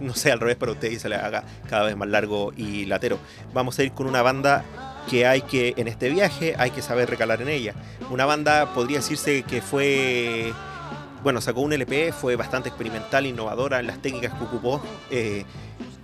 no 0.00 0.12
sea 0.12 0.32
al 0.32 0.40
revés 0.40 0.56
para 0.56 0.72
ustedes 0.72 0.94
y 0.94 0.98
se 0.98 1.08
le 1.08 1.14
haga 1.14 1.44
cada 1.70 1.84
vez 1.84 1.96
más 1.96 2.08
largo 2.08 2.52
y 2.56 2.84
latero. 2.86 3.20
Vamos 3.54 3.78
a 3.78 3.84
ir 3.84 3.92
con 3.92 4.08
una 4.08 4.22
banda 4.22 4.64
que 5.08 5.24
hay 5.24 5.42
que, 5.42 5.74
en 5.76 5.86
este 5.86 6.10
viaje, 6.10 6.56
hay 6.58 6.72
que 6.72 6.82
saber 6.82 7.08
recalar 7.08 7.42
en 7.42 7.48
ella. 7.48 7.74
Una 8.10 8.26
banda 8.26 8.74
podría 8.74 8.98
decirse 8.98 9.44
que 9.44 9.62
fue 9.62 10.52
bueno, 11.22 11.40
sacó 11.40 11.60
un 11.60 11.72
LP, 11.72 12.12
fue 12.12 12.34
bastante 12.34 12.68
experimental, 12.68 13.26
innovadora 13.26 13.78
en 13.78 13.86
las 13.86 14.02
técnicas 14.02 14.34
que 14.34 14.42
ocupó, 14.44 14.82
eh, 15.10 15.44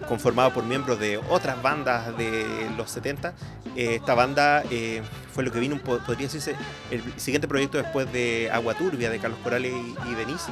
conformado 0.06 0.52
por 0.52 0.64
miembros 0.64 0.98
de 0.98 1.18
otras 1.18 1.60
bandas 1.62 2.16
de 2.16 2.70
los 2.76 2.90
70. 2.90 3.34
Eh, 3.76 3.96
esta 3.96 4.14
banda 4.14 4.62
eh, 4.70 5.02
fue 5.32 5.44
lo 5.44 5.52
que 5.52 5.60
vino, 5.60 5.78
podría 5.78 6.26
decirse, 6.26 6.54
el 6.90 7.02
siguiente 7.16 7.48
proyecto 7.48 7.78
después 7.78 8.10
de 8.12 8.50
Agua 8.52 8.74
Turbia, 8.74 9.10
de 9.10 9.18
Carlos 9.18 9.40
Corales 9.42 9.72
y, 10.08 10.14
Denise. 10.14 10.50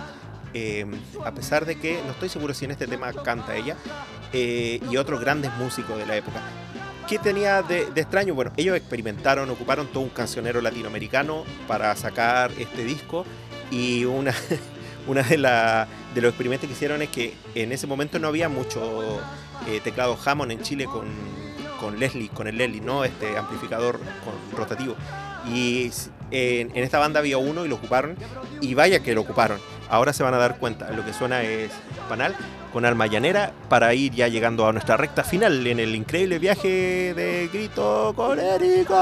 Eh, 0.54 0.86
a 1.24 1.32
pesar 1.32 1.66
de 1.66 1.76
que 1.76 2.00
no 2.04 2.12
estoy 2.12 2.28
seguro 2.28 2.54
si 2.54 2.64
en 2.64 2.70
este 2.70 2.86
tema 2.86 3.12
canta 3.12 3.56
ella, 3.56 3.76
y 4.32 4.96
otros 4.98 5.20
grandes 5.20 5.50
músicos 5.54 5.96
de 5.96 6.04
la 6.04 6.14
época. 6.16 6.40
¿Qué 7.08 7.18
tenía 7.18 7.62
de, 7.62 7.86
de 7.86 8.00
extraño? 8.02 8.34
Bueno, 8.34 8.52
ellos 8.58 8.76
experimentaron, 8.76 9.48
ocuparon 9.48 9.86
todo 9.86 10.02
un 10.02 10.10
cancionero 10.10 10.60
latinoamericano 10.60 11.44
para 11.66 11.94
sacar 11.96 12.50
este 12.58 12.84
disco 12.84 13.24
y 13.70 14.04
una, 14.04 14.34
una 15.06 15.22
de, 15.22 15.36
de 15.36 16.20
los 16.20 16.30
experimentos 16.30 16.66
que 16.68 16.74
hicieron 16.74 17.02
es 17.02 17.08
que 17.10 17.34
en 17.54 17.72
ese 17.72 17.86
momento 17.86 18.18
no 18.18 18.28
había 18.28 18.48
mucho 18.48 19.20
eh, 19.68 19.80
teclado 19.82 20.18
Hammond 20.24 20.52
en 20.52 20.62
Chile 20.62 20.86
con, 20.86 21.06
con 21.80 21.98
Leslie, 21.98 22.28
con 22.28 22.46
el 22.48 22.56
Leslie, 22.58 22.80
¿no? 22.80 23.04
Este 23.04 23.36
amplificador 23.38 23.98
con- 24.24 24.58
rotativo. 24.58 24.94
Y 25.48 25.90
en 26.32 26.76
esta 26.76 26.98
banda 26.98 27.20
había 27.20 27.38
uno 27.38 27.64
y 27.64 27.68
lo 27.68 27.76
ocuparon, 27.76 28.16
y 28.60 28.74
vaya 28.74 29.00
que 29.00 29.14
lo 29.14 29.20
ocuparon. 29.20 29.60
Ahora 29.88 30.12
se 30.12 30.24
van 30.24 30.34
a 30.34 30.38
dar 30.38 30.58
cuenta, 30.58 30.90
lo 30.90 31.04
que 31.04 31.12
suena 31.12 31.42
es 31.42 31.70
Panal 32.08 32.34
con 32.72 32.84
Alma 32.84 33.06
Llanera 33.06 33.52
para 33.68 33.94
ir 33.94 34.12
ya 34.12 34.26
llegando 34.26 34.66
a 34.66 34.72
nuestra 34.72 34.96
recta 34.96 35.22
final 35.22 35.64
en 35.66 35.78
el 35.78 35.94
increíble 35.94 36.40
viaje 36.40 37.14
de 37.14 37.48
Grito 37.52 38.12
Colérico. 38.16 38.94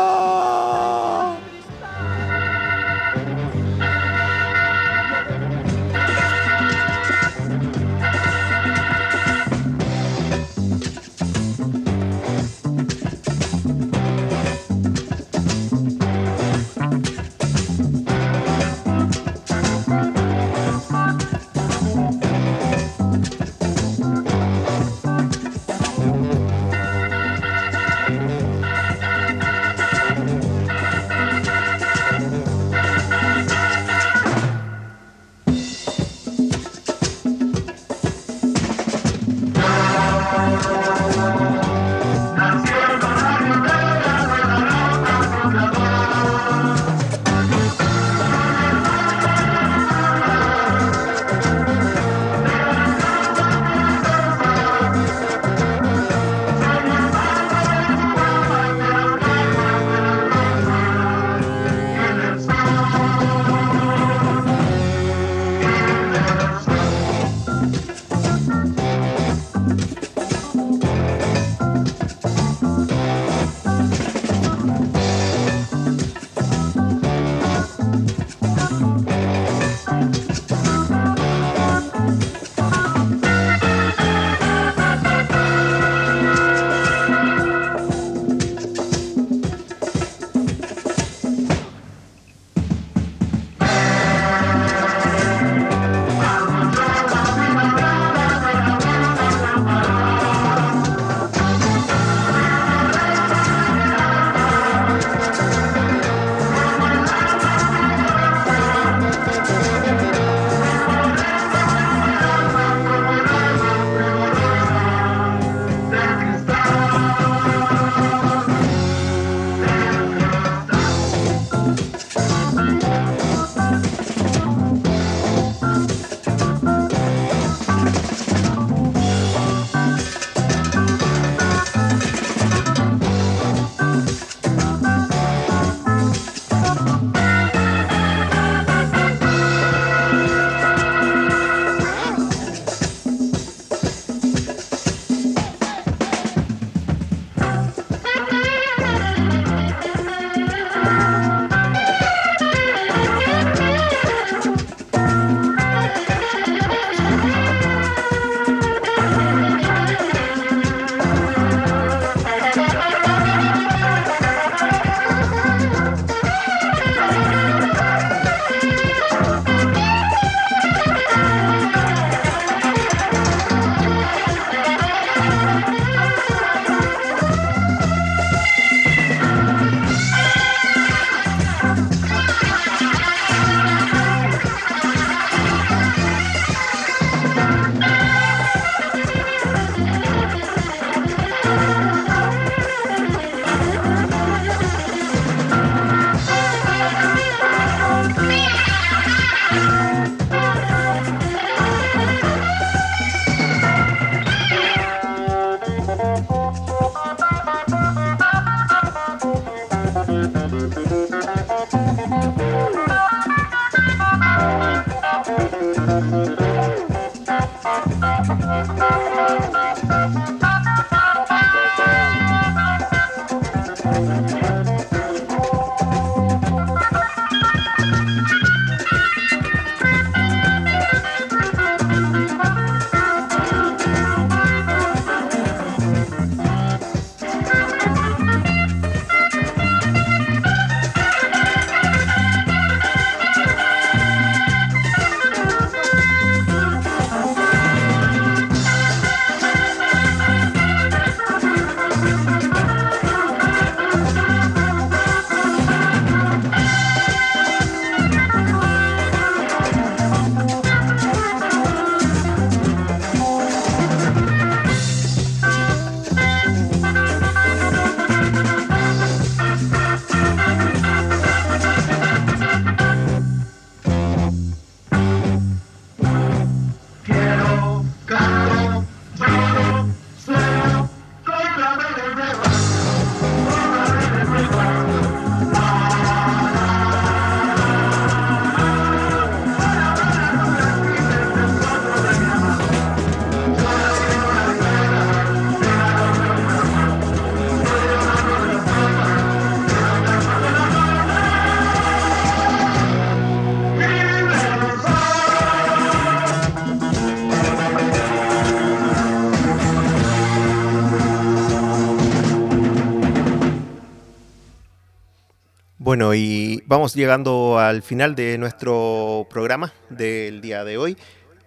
Bueno, 315.95 316.13
y 316.13 316.61
vamos 316.67 316.93
llegando 316.95 317.57
al 317.61 317.81
final 317.81 318.17
de 318.17 318.37
nuestro 318.37 319.29
programa 319.31 319.73
del 319.91 320.41
día 320.41 320.65
de 320.65 320.77
hoy. 320.77 320.97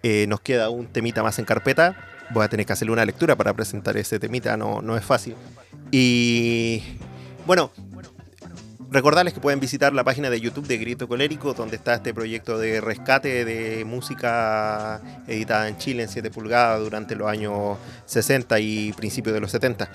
Eh, 0.02 0.24
nos 0.26 0.40
queda 0.40 0.70
un 0.70 0.86
temita 0.86 1.22
más 1.22 1.38
en 1.38 1.44
carpeta. 1.44 1.98
Voy 2.30 2.42
a 2.46 2.48
tener 2.48 2.64
que 2.64 2.72
hacerle 2.72 2.94
una 2.94 3.04
lectura 3.04 3.36
para 3.36 3.52
presentar 3.52 3.98
ese 3.98 4.18
temita, 4.18 4.56
no, 4.56 4.80
no 4.80 4.96
es 4.96 5.04
fácil. 5.04 5.34
Y 5.90 6.82
bueno, 7.46 7.70
recordarles 8.90 9.34
que 9.34 9.40
pueden 9.40 9.60
visitar 9.60 9.92
la 9.92 10.02
página 10.02 10.30
de 10.30 10.40
YouTube 10.40 10.66
de 10.66 10.78
Grito 10.78 11.08
Colérico, 11.08 11.52
donde 11.52 11.76
está 11.76 11.94
este 11.94 12.14
proyecto 12.14 12.58
de 12.58 12.80
rescate 12.80 13.44
de 13.44 13.84
música 13.84 15.02
editada 15.26 15.68
en 15.68 15.76
Chile 15.76 16.04
en 16.04 16.08
7 16.08 16.30
pulgadas 16.30 16.80
durante 16.80 17.14
los 17.16 17.28
años 17.28 17.76
60 18.06 18.58
y 18.60 18.94
principios 18.94 19.34
de 19.34 19.40
los 19.40 19.50
70. 19.50 19.90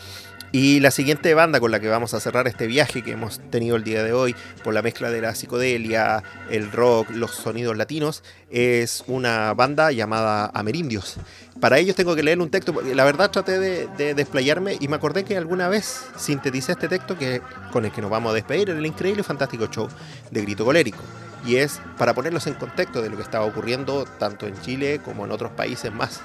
Y 0.56 0.82
la 0.82 0.91
siguiente 0.91 1.34
banda 1.34 1.60
con 1.60 1.72
la 1.72 1.80
que 1.80 1.88
vamos 1.88 2.14
a 2.14 2.20
cerrar 2.20 2.47
este 2.47 2.68
viaje 2.68 3.01
que 3.01 3.14
hemos 3.14 3.39
tenido 3.49 3.76
el 3.76 3.84
día 3.84 4.04
de 4.04 4.14
hoy, 4.14 4.36
por 4.64 4.76
la 4.76 4.84
mezcla 4.84 5.10
de 5.10 5.20
la 5.20 5.34
psicodelia, 5.34 6.22
el 6.51 6.72
rock, 6.72 7.10
los 7.10 7.32
sonidos 7.32 7.76
latinos, 7.76 8.24
es 8.51 9.04
una 9.08 9.56
banda 9.56 9.91
llamada 9.91 10.51
Amerindios. 10.54 11.16
Para 11.60 11.80
ellos 11.80 11.95
tengo 11.95 12.16
que 12.16 12.22
leer 12.22 12.39
un 12.39 12.51
texto, 12.51 12.72
porque 12.72 12.93
la 12.93 13.04
verdad 13.04 13.32
traté 13.32 13.58
de, 13.58 13.88
de 13.97 14.14
desplayarme 14.14 14.78
y 14.80 14.88
me 14.89 14.95
acordé 14.95 15.24
que 15.24 15.36
alguna 15.38 15.70
vez 15.70 16.04
sinteticé 16.18 16.74
este 16.74 16.88
texto 16.88 17.18
que, 17.18 17.41
con 17.72 17.86
el 17.86 17.91
que 17.91 18.04
nos 18.04 18.12
vamos 18.12 18.30
a 18.30 18.36
despedir 18.36 18.70
en 18.70 18.78
el 18.78 18.86
increíble 18.86 19.22
y 19.22 19.24
fantástico 19.24 19.66
show 19.66 19.89
de 20.30 20.41
Grito 20.43 20.66
Colérico. 20.66 21.01
Y 21.47 21.56
es 21.56 21.82
para 21.97 22.14
ponerlos 22.14 22.45
en 22.45 22.54
contexto 22.54 23.01
de 23.01 23.10
lo 23.10 23.18
que 23.18 23.24
estaba 23.24 23.45
ocurriendo 23.45 24.06
tanto 24.20 24.45
en 24.45 24.62
Chile 24.62 25.01
como 25.04 25.26
en 25.26 25.32
otros 25.32 25.51
países 25.54 25.91
más. 25.91 26.22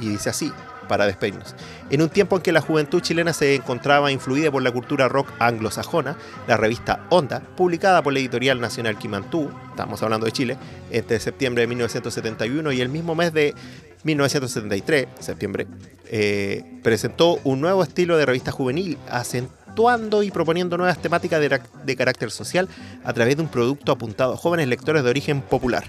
Y 0.00 0.10
dice 0.10 0.30
así, 0.30 0.52
para. 0.98 1.12
En 1.90 2.02
un 2.02 2.08
tiempo 2.08 2.36
en 2.36 2.42
que 2.42 2.52
la 2.52 2.60
juventud 2.60 3.00
chilena 3.00 3.32
se 3.32 3.54
encontraba 3.54 4.10
influida 4.10 4.50
por 4.50 4.62
la 4.62 4.72
cultura 4.72 5.08
rock 5.08 5.28
anglosajona, 5.38 6.16
la 6.48 6.56
revista 6.56 7.06
Onda, 7.10 7.40
publicada 7.40 8.02
por 8.02 8.12
la 8.12 8.18
editorial 8.18 8.60
nacional 8.60 8.98
Kimantú, 8.98 9.50
estamos 9.70 10.02
hablando 10.02 10.26
de 10.26 10.32
Chile, 10.32 10.56
entre 10.90 11.20
septiembre 11.20 11.62
de 11.62 11.66
1971 11.68 12.72
y 12.72 12.80
el 12.80 12.88
mismo 12.88 13.14
mes 13.14 13.32
de 13.32 13.54
1973, 14.04 15.06
septiembre, 15.20 15.66
eh, 16.06 16.64
presentó 16.82 17.38
un 17.44 17.60
nuevo 17.60 17.82
estilo 17.82 18.16
de 18.16 18.26
revista 18.26 18.50
juvenil, 18.50 18.98
acentuando 19.08 20.22
y 20.22 20.30
proponiendo 20.30 20.76
nuevas 20.76 21.00
temáticas 21.00 21.40
de, 21.40 21.60
de 21.84 21.96
carácter 21.96 22.30
social 22.30 22.68
a 23.04 23.12
través 23.12 23.36
de 23.36 23.42
un 23.42 23.48
producto 23.48 23.92
apuntado 23.92 24.34
a 24.34 24.36
jóvenes 24.36 24.68
lectores 24.68 25.04
de 25.04 25.10
origen 25.10 25.40
popular. 25.40 25.84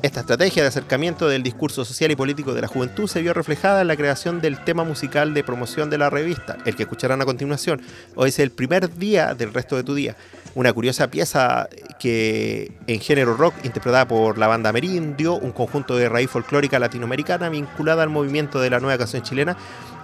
Esta 0.00 0.20
estrategia 0.20 0.62
de 0.62 0.68
acercamiento 0.68 1.28
del 1.28 1.42
discurso 1.42 1.84
social 1.84 2.12
y 2.12 2.14
político 2.14 2.54
de 2.54 2.60
la 2.60 2.68
juventud 2.68 3.08
se 3.08 3.20
vio 3.20 3.34
reflejada 3.34 3.80
en 3.80 3.88
la 3.88 3.96
creación 3.96 4.40
del 4.40 4.62
tema 4.62 4.84
musical 4.84 5.34
de 5.34 5.42
promoción 5.42 5.90
de 5.90 5.98
la 5.98 6.08
revista, 6.08 6.56
el 6.66 6.76
que 6.76 6.84
escucharán 6.84 7.20
a 7.20 7.24
continuación. 7.24 7.82
Hoy 8.14 8.28
es 8.28 8.38
el 8.38 8.52
primer 8.52 8.94
día 8.94 9.34
del 9.34 9.52
resto 9.52 9.74
de 9.74 9.82
tu 9.82 9.96
día. 9.96 10.14
Una 10.54 10.72
curiosa 10.72 11.10
pieza 11.10 11.68
que 11.98 12.70
en 12.86 13.00
género 13.00 13.34
rock 13.34 13.54
interpretada 13.64 14.06
por 14.06 14.38
la 14.38 14.46
banda 14.46 14.72
Merindio, 14.72 15.34
un 15.34 15.50
conjunto 15.50 15.96
de 15.96 16.08
raíz 16.08 16.30
folclórica 16.30 16.78
latinoamericana 16.78 17.48
vinculada 17.48 18.04
al 18.04 18.08
movimiento 18.08 18.60
de 18.60 18.70
la 18.70 18.78
nueva 18.78 18.98
canción 18.98 19.24
chilena 19.24 19.56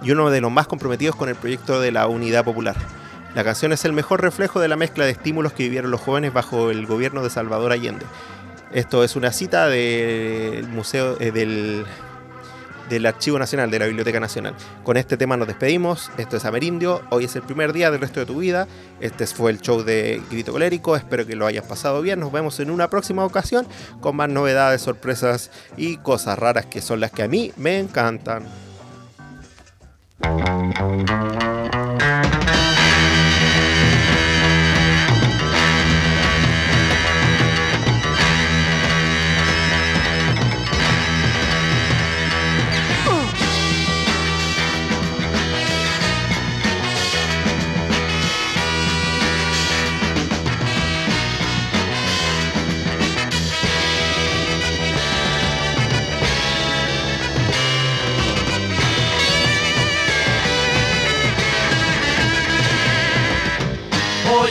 y 0.03 0.11
uno 0.11 0.29
de 0.29 0.41
los 0.41 0.51
más 0.51 0.67
comprometidos 0.67 1.15
con 1.15 1.29
el 1.29 1.35
proyecto 1.35 1.79
de 1.79 1.93
la 1.93 2.07
unidad 2.07 2.43
popular. 2.43 2.75
La 3.33 3.45
canción 3.45 3.71
es 3.71 3.85
el 3.85 3.93
mejor 3.93 4.21
reflejo 4.21 4.59
de 4.59 4.67
la 4.67 4.75
mezcla 4.75 5.05
de 5.05 5.11
estímulos 5.11 5.53
que 5.53 5.63
vivieron 5.63 5.91
los 5.91 6.01
jóvenes 6.01 6.33
bajo 6.33 6.69
el 6.69 6.85
gobierno 6.85 7.23
de 7.23 7.29
Salvador 7.29 7.71
Allende. 7.71 8.05
Esto 8.75 9.05
es 9.05 9.15
una 9.15 9.31
cita 9.31 9.69
del 9.69 10.67
Museo 10.67 11.15
eh, 11.21 11.31
del, 11.31 11.85
del 12.89 13.05
Archivo 13.05 13.39
Nacional, 13.39 13.71
de 13.71 13.79
la 13.79 13.85
Biblioteca 13.85 14.19
Nacional. 14.19 14.53
Con 14.83 14.97
este 14.97 15.15
tema 15.15 15.37
nos 15.37 15.47
despedimos. 15.47 16.11
Esto 16.17 16.35
es 16.35 16.43
Amerindio. 16.43 17.01
Hoy 17.09 17.23
es 17.23 17.37
el 17.37 17.43
primer 17.43 17.71
día 17.71 17.89
del 17.89 18.01
resto 18.01 18.19
de 18.19 18.25
tu 18.25 18.39
vida. 18.39 18.67
Este 18.99 19.25
fue 19.27 19.51
el 19.51 19.61
show 19.61 19.81
de 19.81 20.21
Grito 20.29 20.51
Colérico. 20.51 20.97
Espero 20.97 21.25
que 21.25 21.37
lo 21.37 21.45
hayas 21.45 21.63
pasado 21.63 22.01
bien. 22.01 22.19
Nos 22.19 22.33
vemos 22.33 22.59
en 22.59 22.69
una 22.69 22.89
próxima 22.89 23.23
ocasión 23.23 23.65
con 24.01 24.17
más 24.17 24.27
novedades, 24.27 24.81
sorpresas 24.81 25.51
y 25.77 25.95
cosas 25.95 26.37
raras 26.37 26.65
que 26.65 26.81
son 26.81 26.99
las 26.99 27.11
que 27.11 27.23
a 27.23 27.29
mí 27.29 27.53
me 27.55 27.79
encantan. 27.79 28.43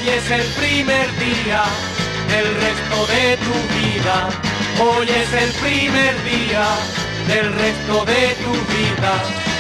Hoy 0.05 0.11
es 0.11 0.31
el 0.31 0.43
primer 0.61 1.19
día 1.19 1.63
del 2.29 2.55
resto 2.57 3.07
de 3.07 3.39
tu 3.39 3.55
vida. 3.75 4.29
Hoy 4.79 5.09
es 5.09 5.33
el 5.33 5.51
primer 5.63 6.23
día 6.25 6.67
del 7.27 7.51
resto 7.55 8.05
de 8.05 8.37
tu 8.45 8.53
vida. 8.53 9.54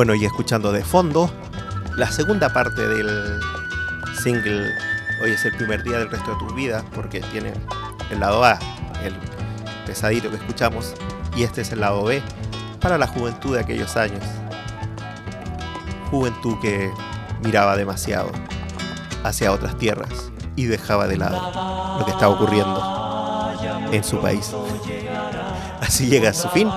Bueno, 0.00 0.14
y 0.14 0.24
escuchando 0.24 0.72
de 0.72 0.82
fondo 0.82 1.30
la 1.94 2.10
segunda 2.10 2.50
parte 2.50 2.88
del 2.88 3.38
single 4.22 4.72
Hoy 5.22 5.32
es 5.32 5.44
el 5.44 5.54
primer 5.58 5.82
día 5.82 5.98
del 5.98 6.10
resto 6.10 6.30
de 6.30 6.38
tus 6.38 6.54
vidas, 6.54 6.82
porque 6.94 7.20
tiene 7.20 7.52
el 8.10 8.18
lado 8.18 8.42
A, 8.42 8.58
el 9.04 9.14
pesadito 9.84 10.30
que 10.30 10.36
escuchamos, 10.36 10.94
y 11.36 11.42
este 11.42 11.60
es 11.60 11.72
el 11.72 11.80
lado 11.80 12.02
B, 12.02 12.22
para 12.80 12.96
la 12.96 13.08
juventud 13.08 13.56
de 13.56 13.60
aquellos 13.60 13.94
años. 13.98 14.24
Juventud 16.10 16.58
que 16.62 16.90
miraba 17.44 17.76
demasiado 17.76 18.30
hacia 19.22 19.52
otras 19.52 19.76
tierras 19.76 20.32
y 20.56 20.64
dejaba 20.64 21.08
de 21.08 21.18
lado 21.18 21.98
lo 21.98 22.06
que 22.06 22.12
estaba 22.12 22.34
ocurriendo 22.34 23.52
en 23.92 24.02
su 24.02 24.18
país. 24.18 24.50
Así 25.82 26.06
llega 26.06 26.30
a 26.30 26.32
su 26.32 26.48
fin 26.48 26.70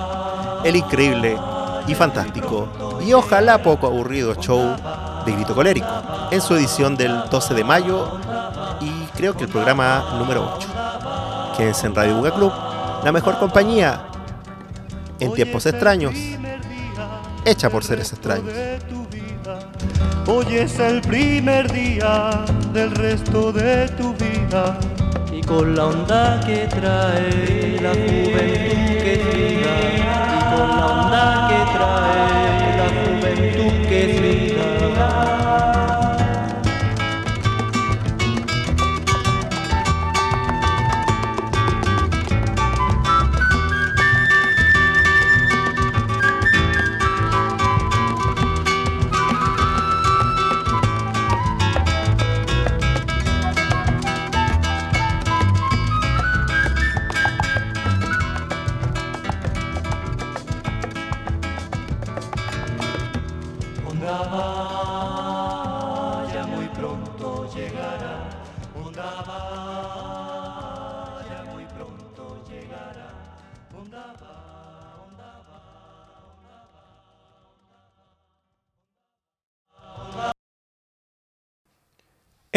el 0.62 0.76
increíble 0.76 1.38
y 1.86 1.94
fantástico 1.94 2.68
y 3.06 3.12
ojalá 3.12 3.62
poco 3.62 3.86
aburrido 3.86 4.34
show 4.34 4.76
de 5.24 5.32
Grito 5.32 5.54
Colérico 5.54 5.86
en 6.30 6.40
su 6.40 6.54
edición 6.54 6.96
del 6.96 7.28
12 7.30 7.54
de 7.54 7.64
mayo 7.64 8.18
y 8.80 8.90
creo 9.16 9.36
que 9.36 9.44
el 9.44 9.50
programa 9.50 10.16
número 10.18 10.54
8. 10.56 10.68
Quédense 11.56 11.86
en 11.86 11.94
Radio 11.94 12.16
Buga 12.16 12.34
Club, 12.34 12.52
la 13.04 13.12
mejor 13.12 13.38
compañía 13.38 14.06
en 15.20 15.32
tiempos 15.32 15.66
extraños, 15.66 16.14
hecha 17.44 17.70
por 17.70 17.84
seres 17.84 18.12
extraños. 18.12 18.52
Hoy 20.26 20.46
es 20.56 20.78
el 20.78 21.02
primer 21.02 21.70
día 21.70 22.44
del 22.72 22.90
resto 22.92 23.52
de 23.52 23.88
tu 23.90 24.14
vida 24.14 24.78
y 25.30 25.42
con 25.42 25.76
la 25.76 25.86
onda 25.86 26.40
que 26.40 26.66
trae 26.66 27.78
la 27.80 27.90
juventud 27.90 28.73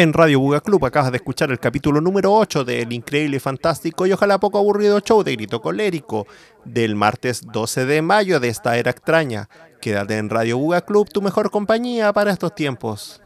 En 0.00 0.12
Radio 0.12 0.38
Buga 0.38 0.60
Club 0.60 0.86
acabas 0.86 1.10
de 1.10 1.16
escuchar 1.16 1.50
el 1.50 1.58
capítulo 1.58 2.00
número 2.00 2.32
8 2.32 2.64
del 2.64 2.92
increíble, 2.92 3.40
fantástico 3.40 4.06
y 4.06 4.12
ojalá 4.12 4.38
poco 4.38 4.56
aburrido 4.56 5.00
show 5.00 5.24
de 5.24 5.34
Grito 5.34 5.60
Colérico 5.60 6.28
del 6.64 6.94
martes 6.94 7.42
12 7.44 7.84
de 7.84 8.00
mayo 8.00 8.38
de 8.38 8.46
esta 8.46 8.76
era 8.76 8.92
extraña. 8.92 9.48
Quédate 9.80 10.18
en 10.18 10.30
Radio 10.30 10.56
Buga 10.56 10.82
Club, 10.82 11.08
tu 11.08 11.20
mejor 11.20 11.50
compañía 11.50 12.12
para 12.12 12.30
estos 12.30 12.54
tiempos. 12.54 13.20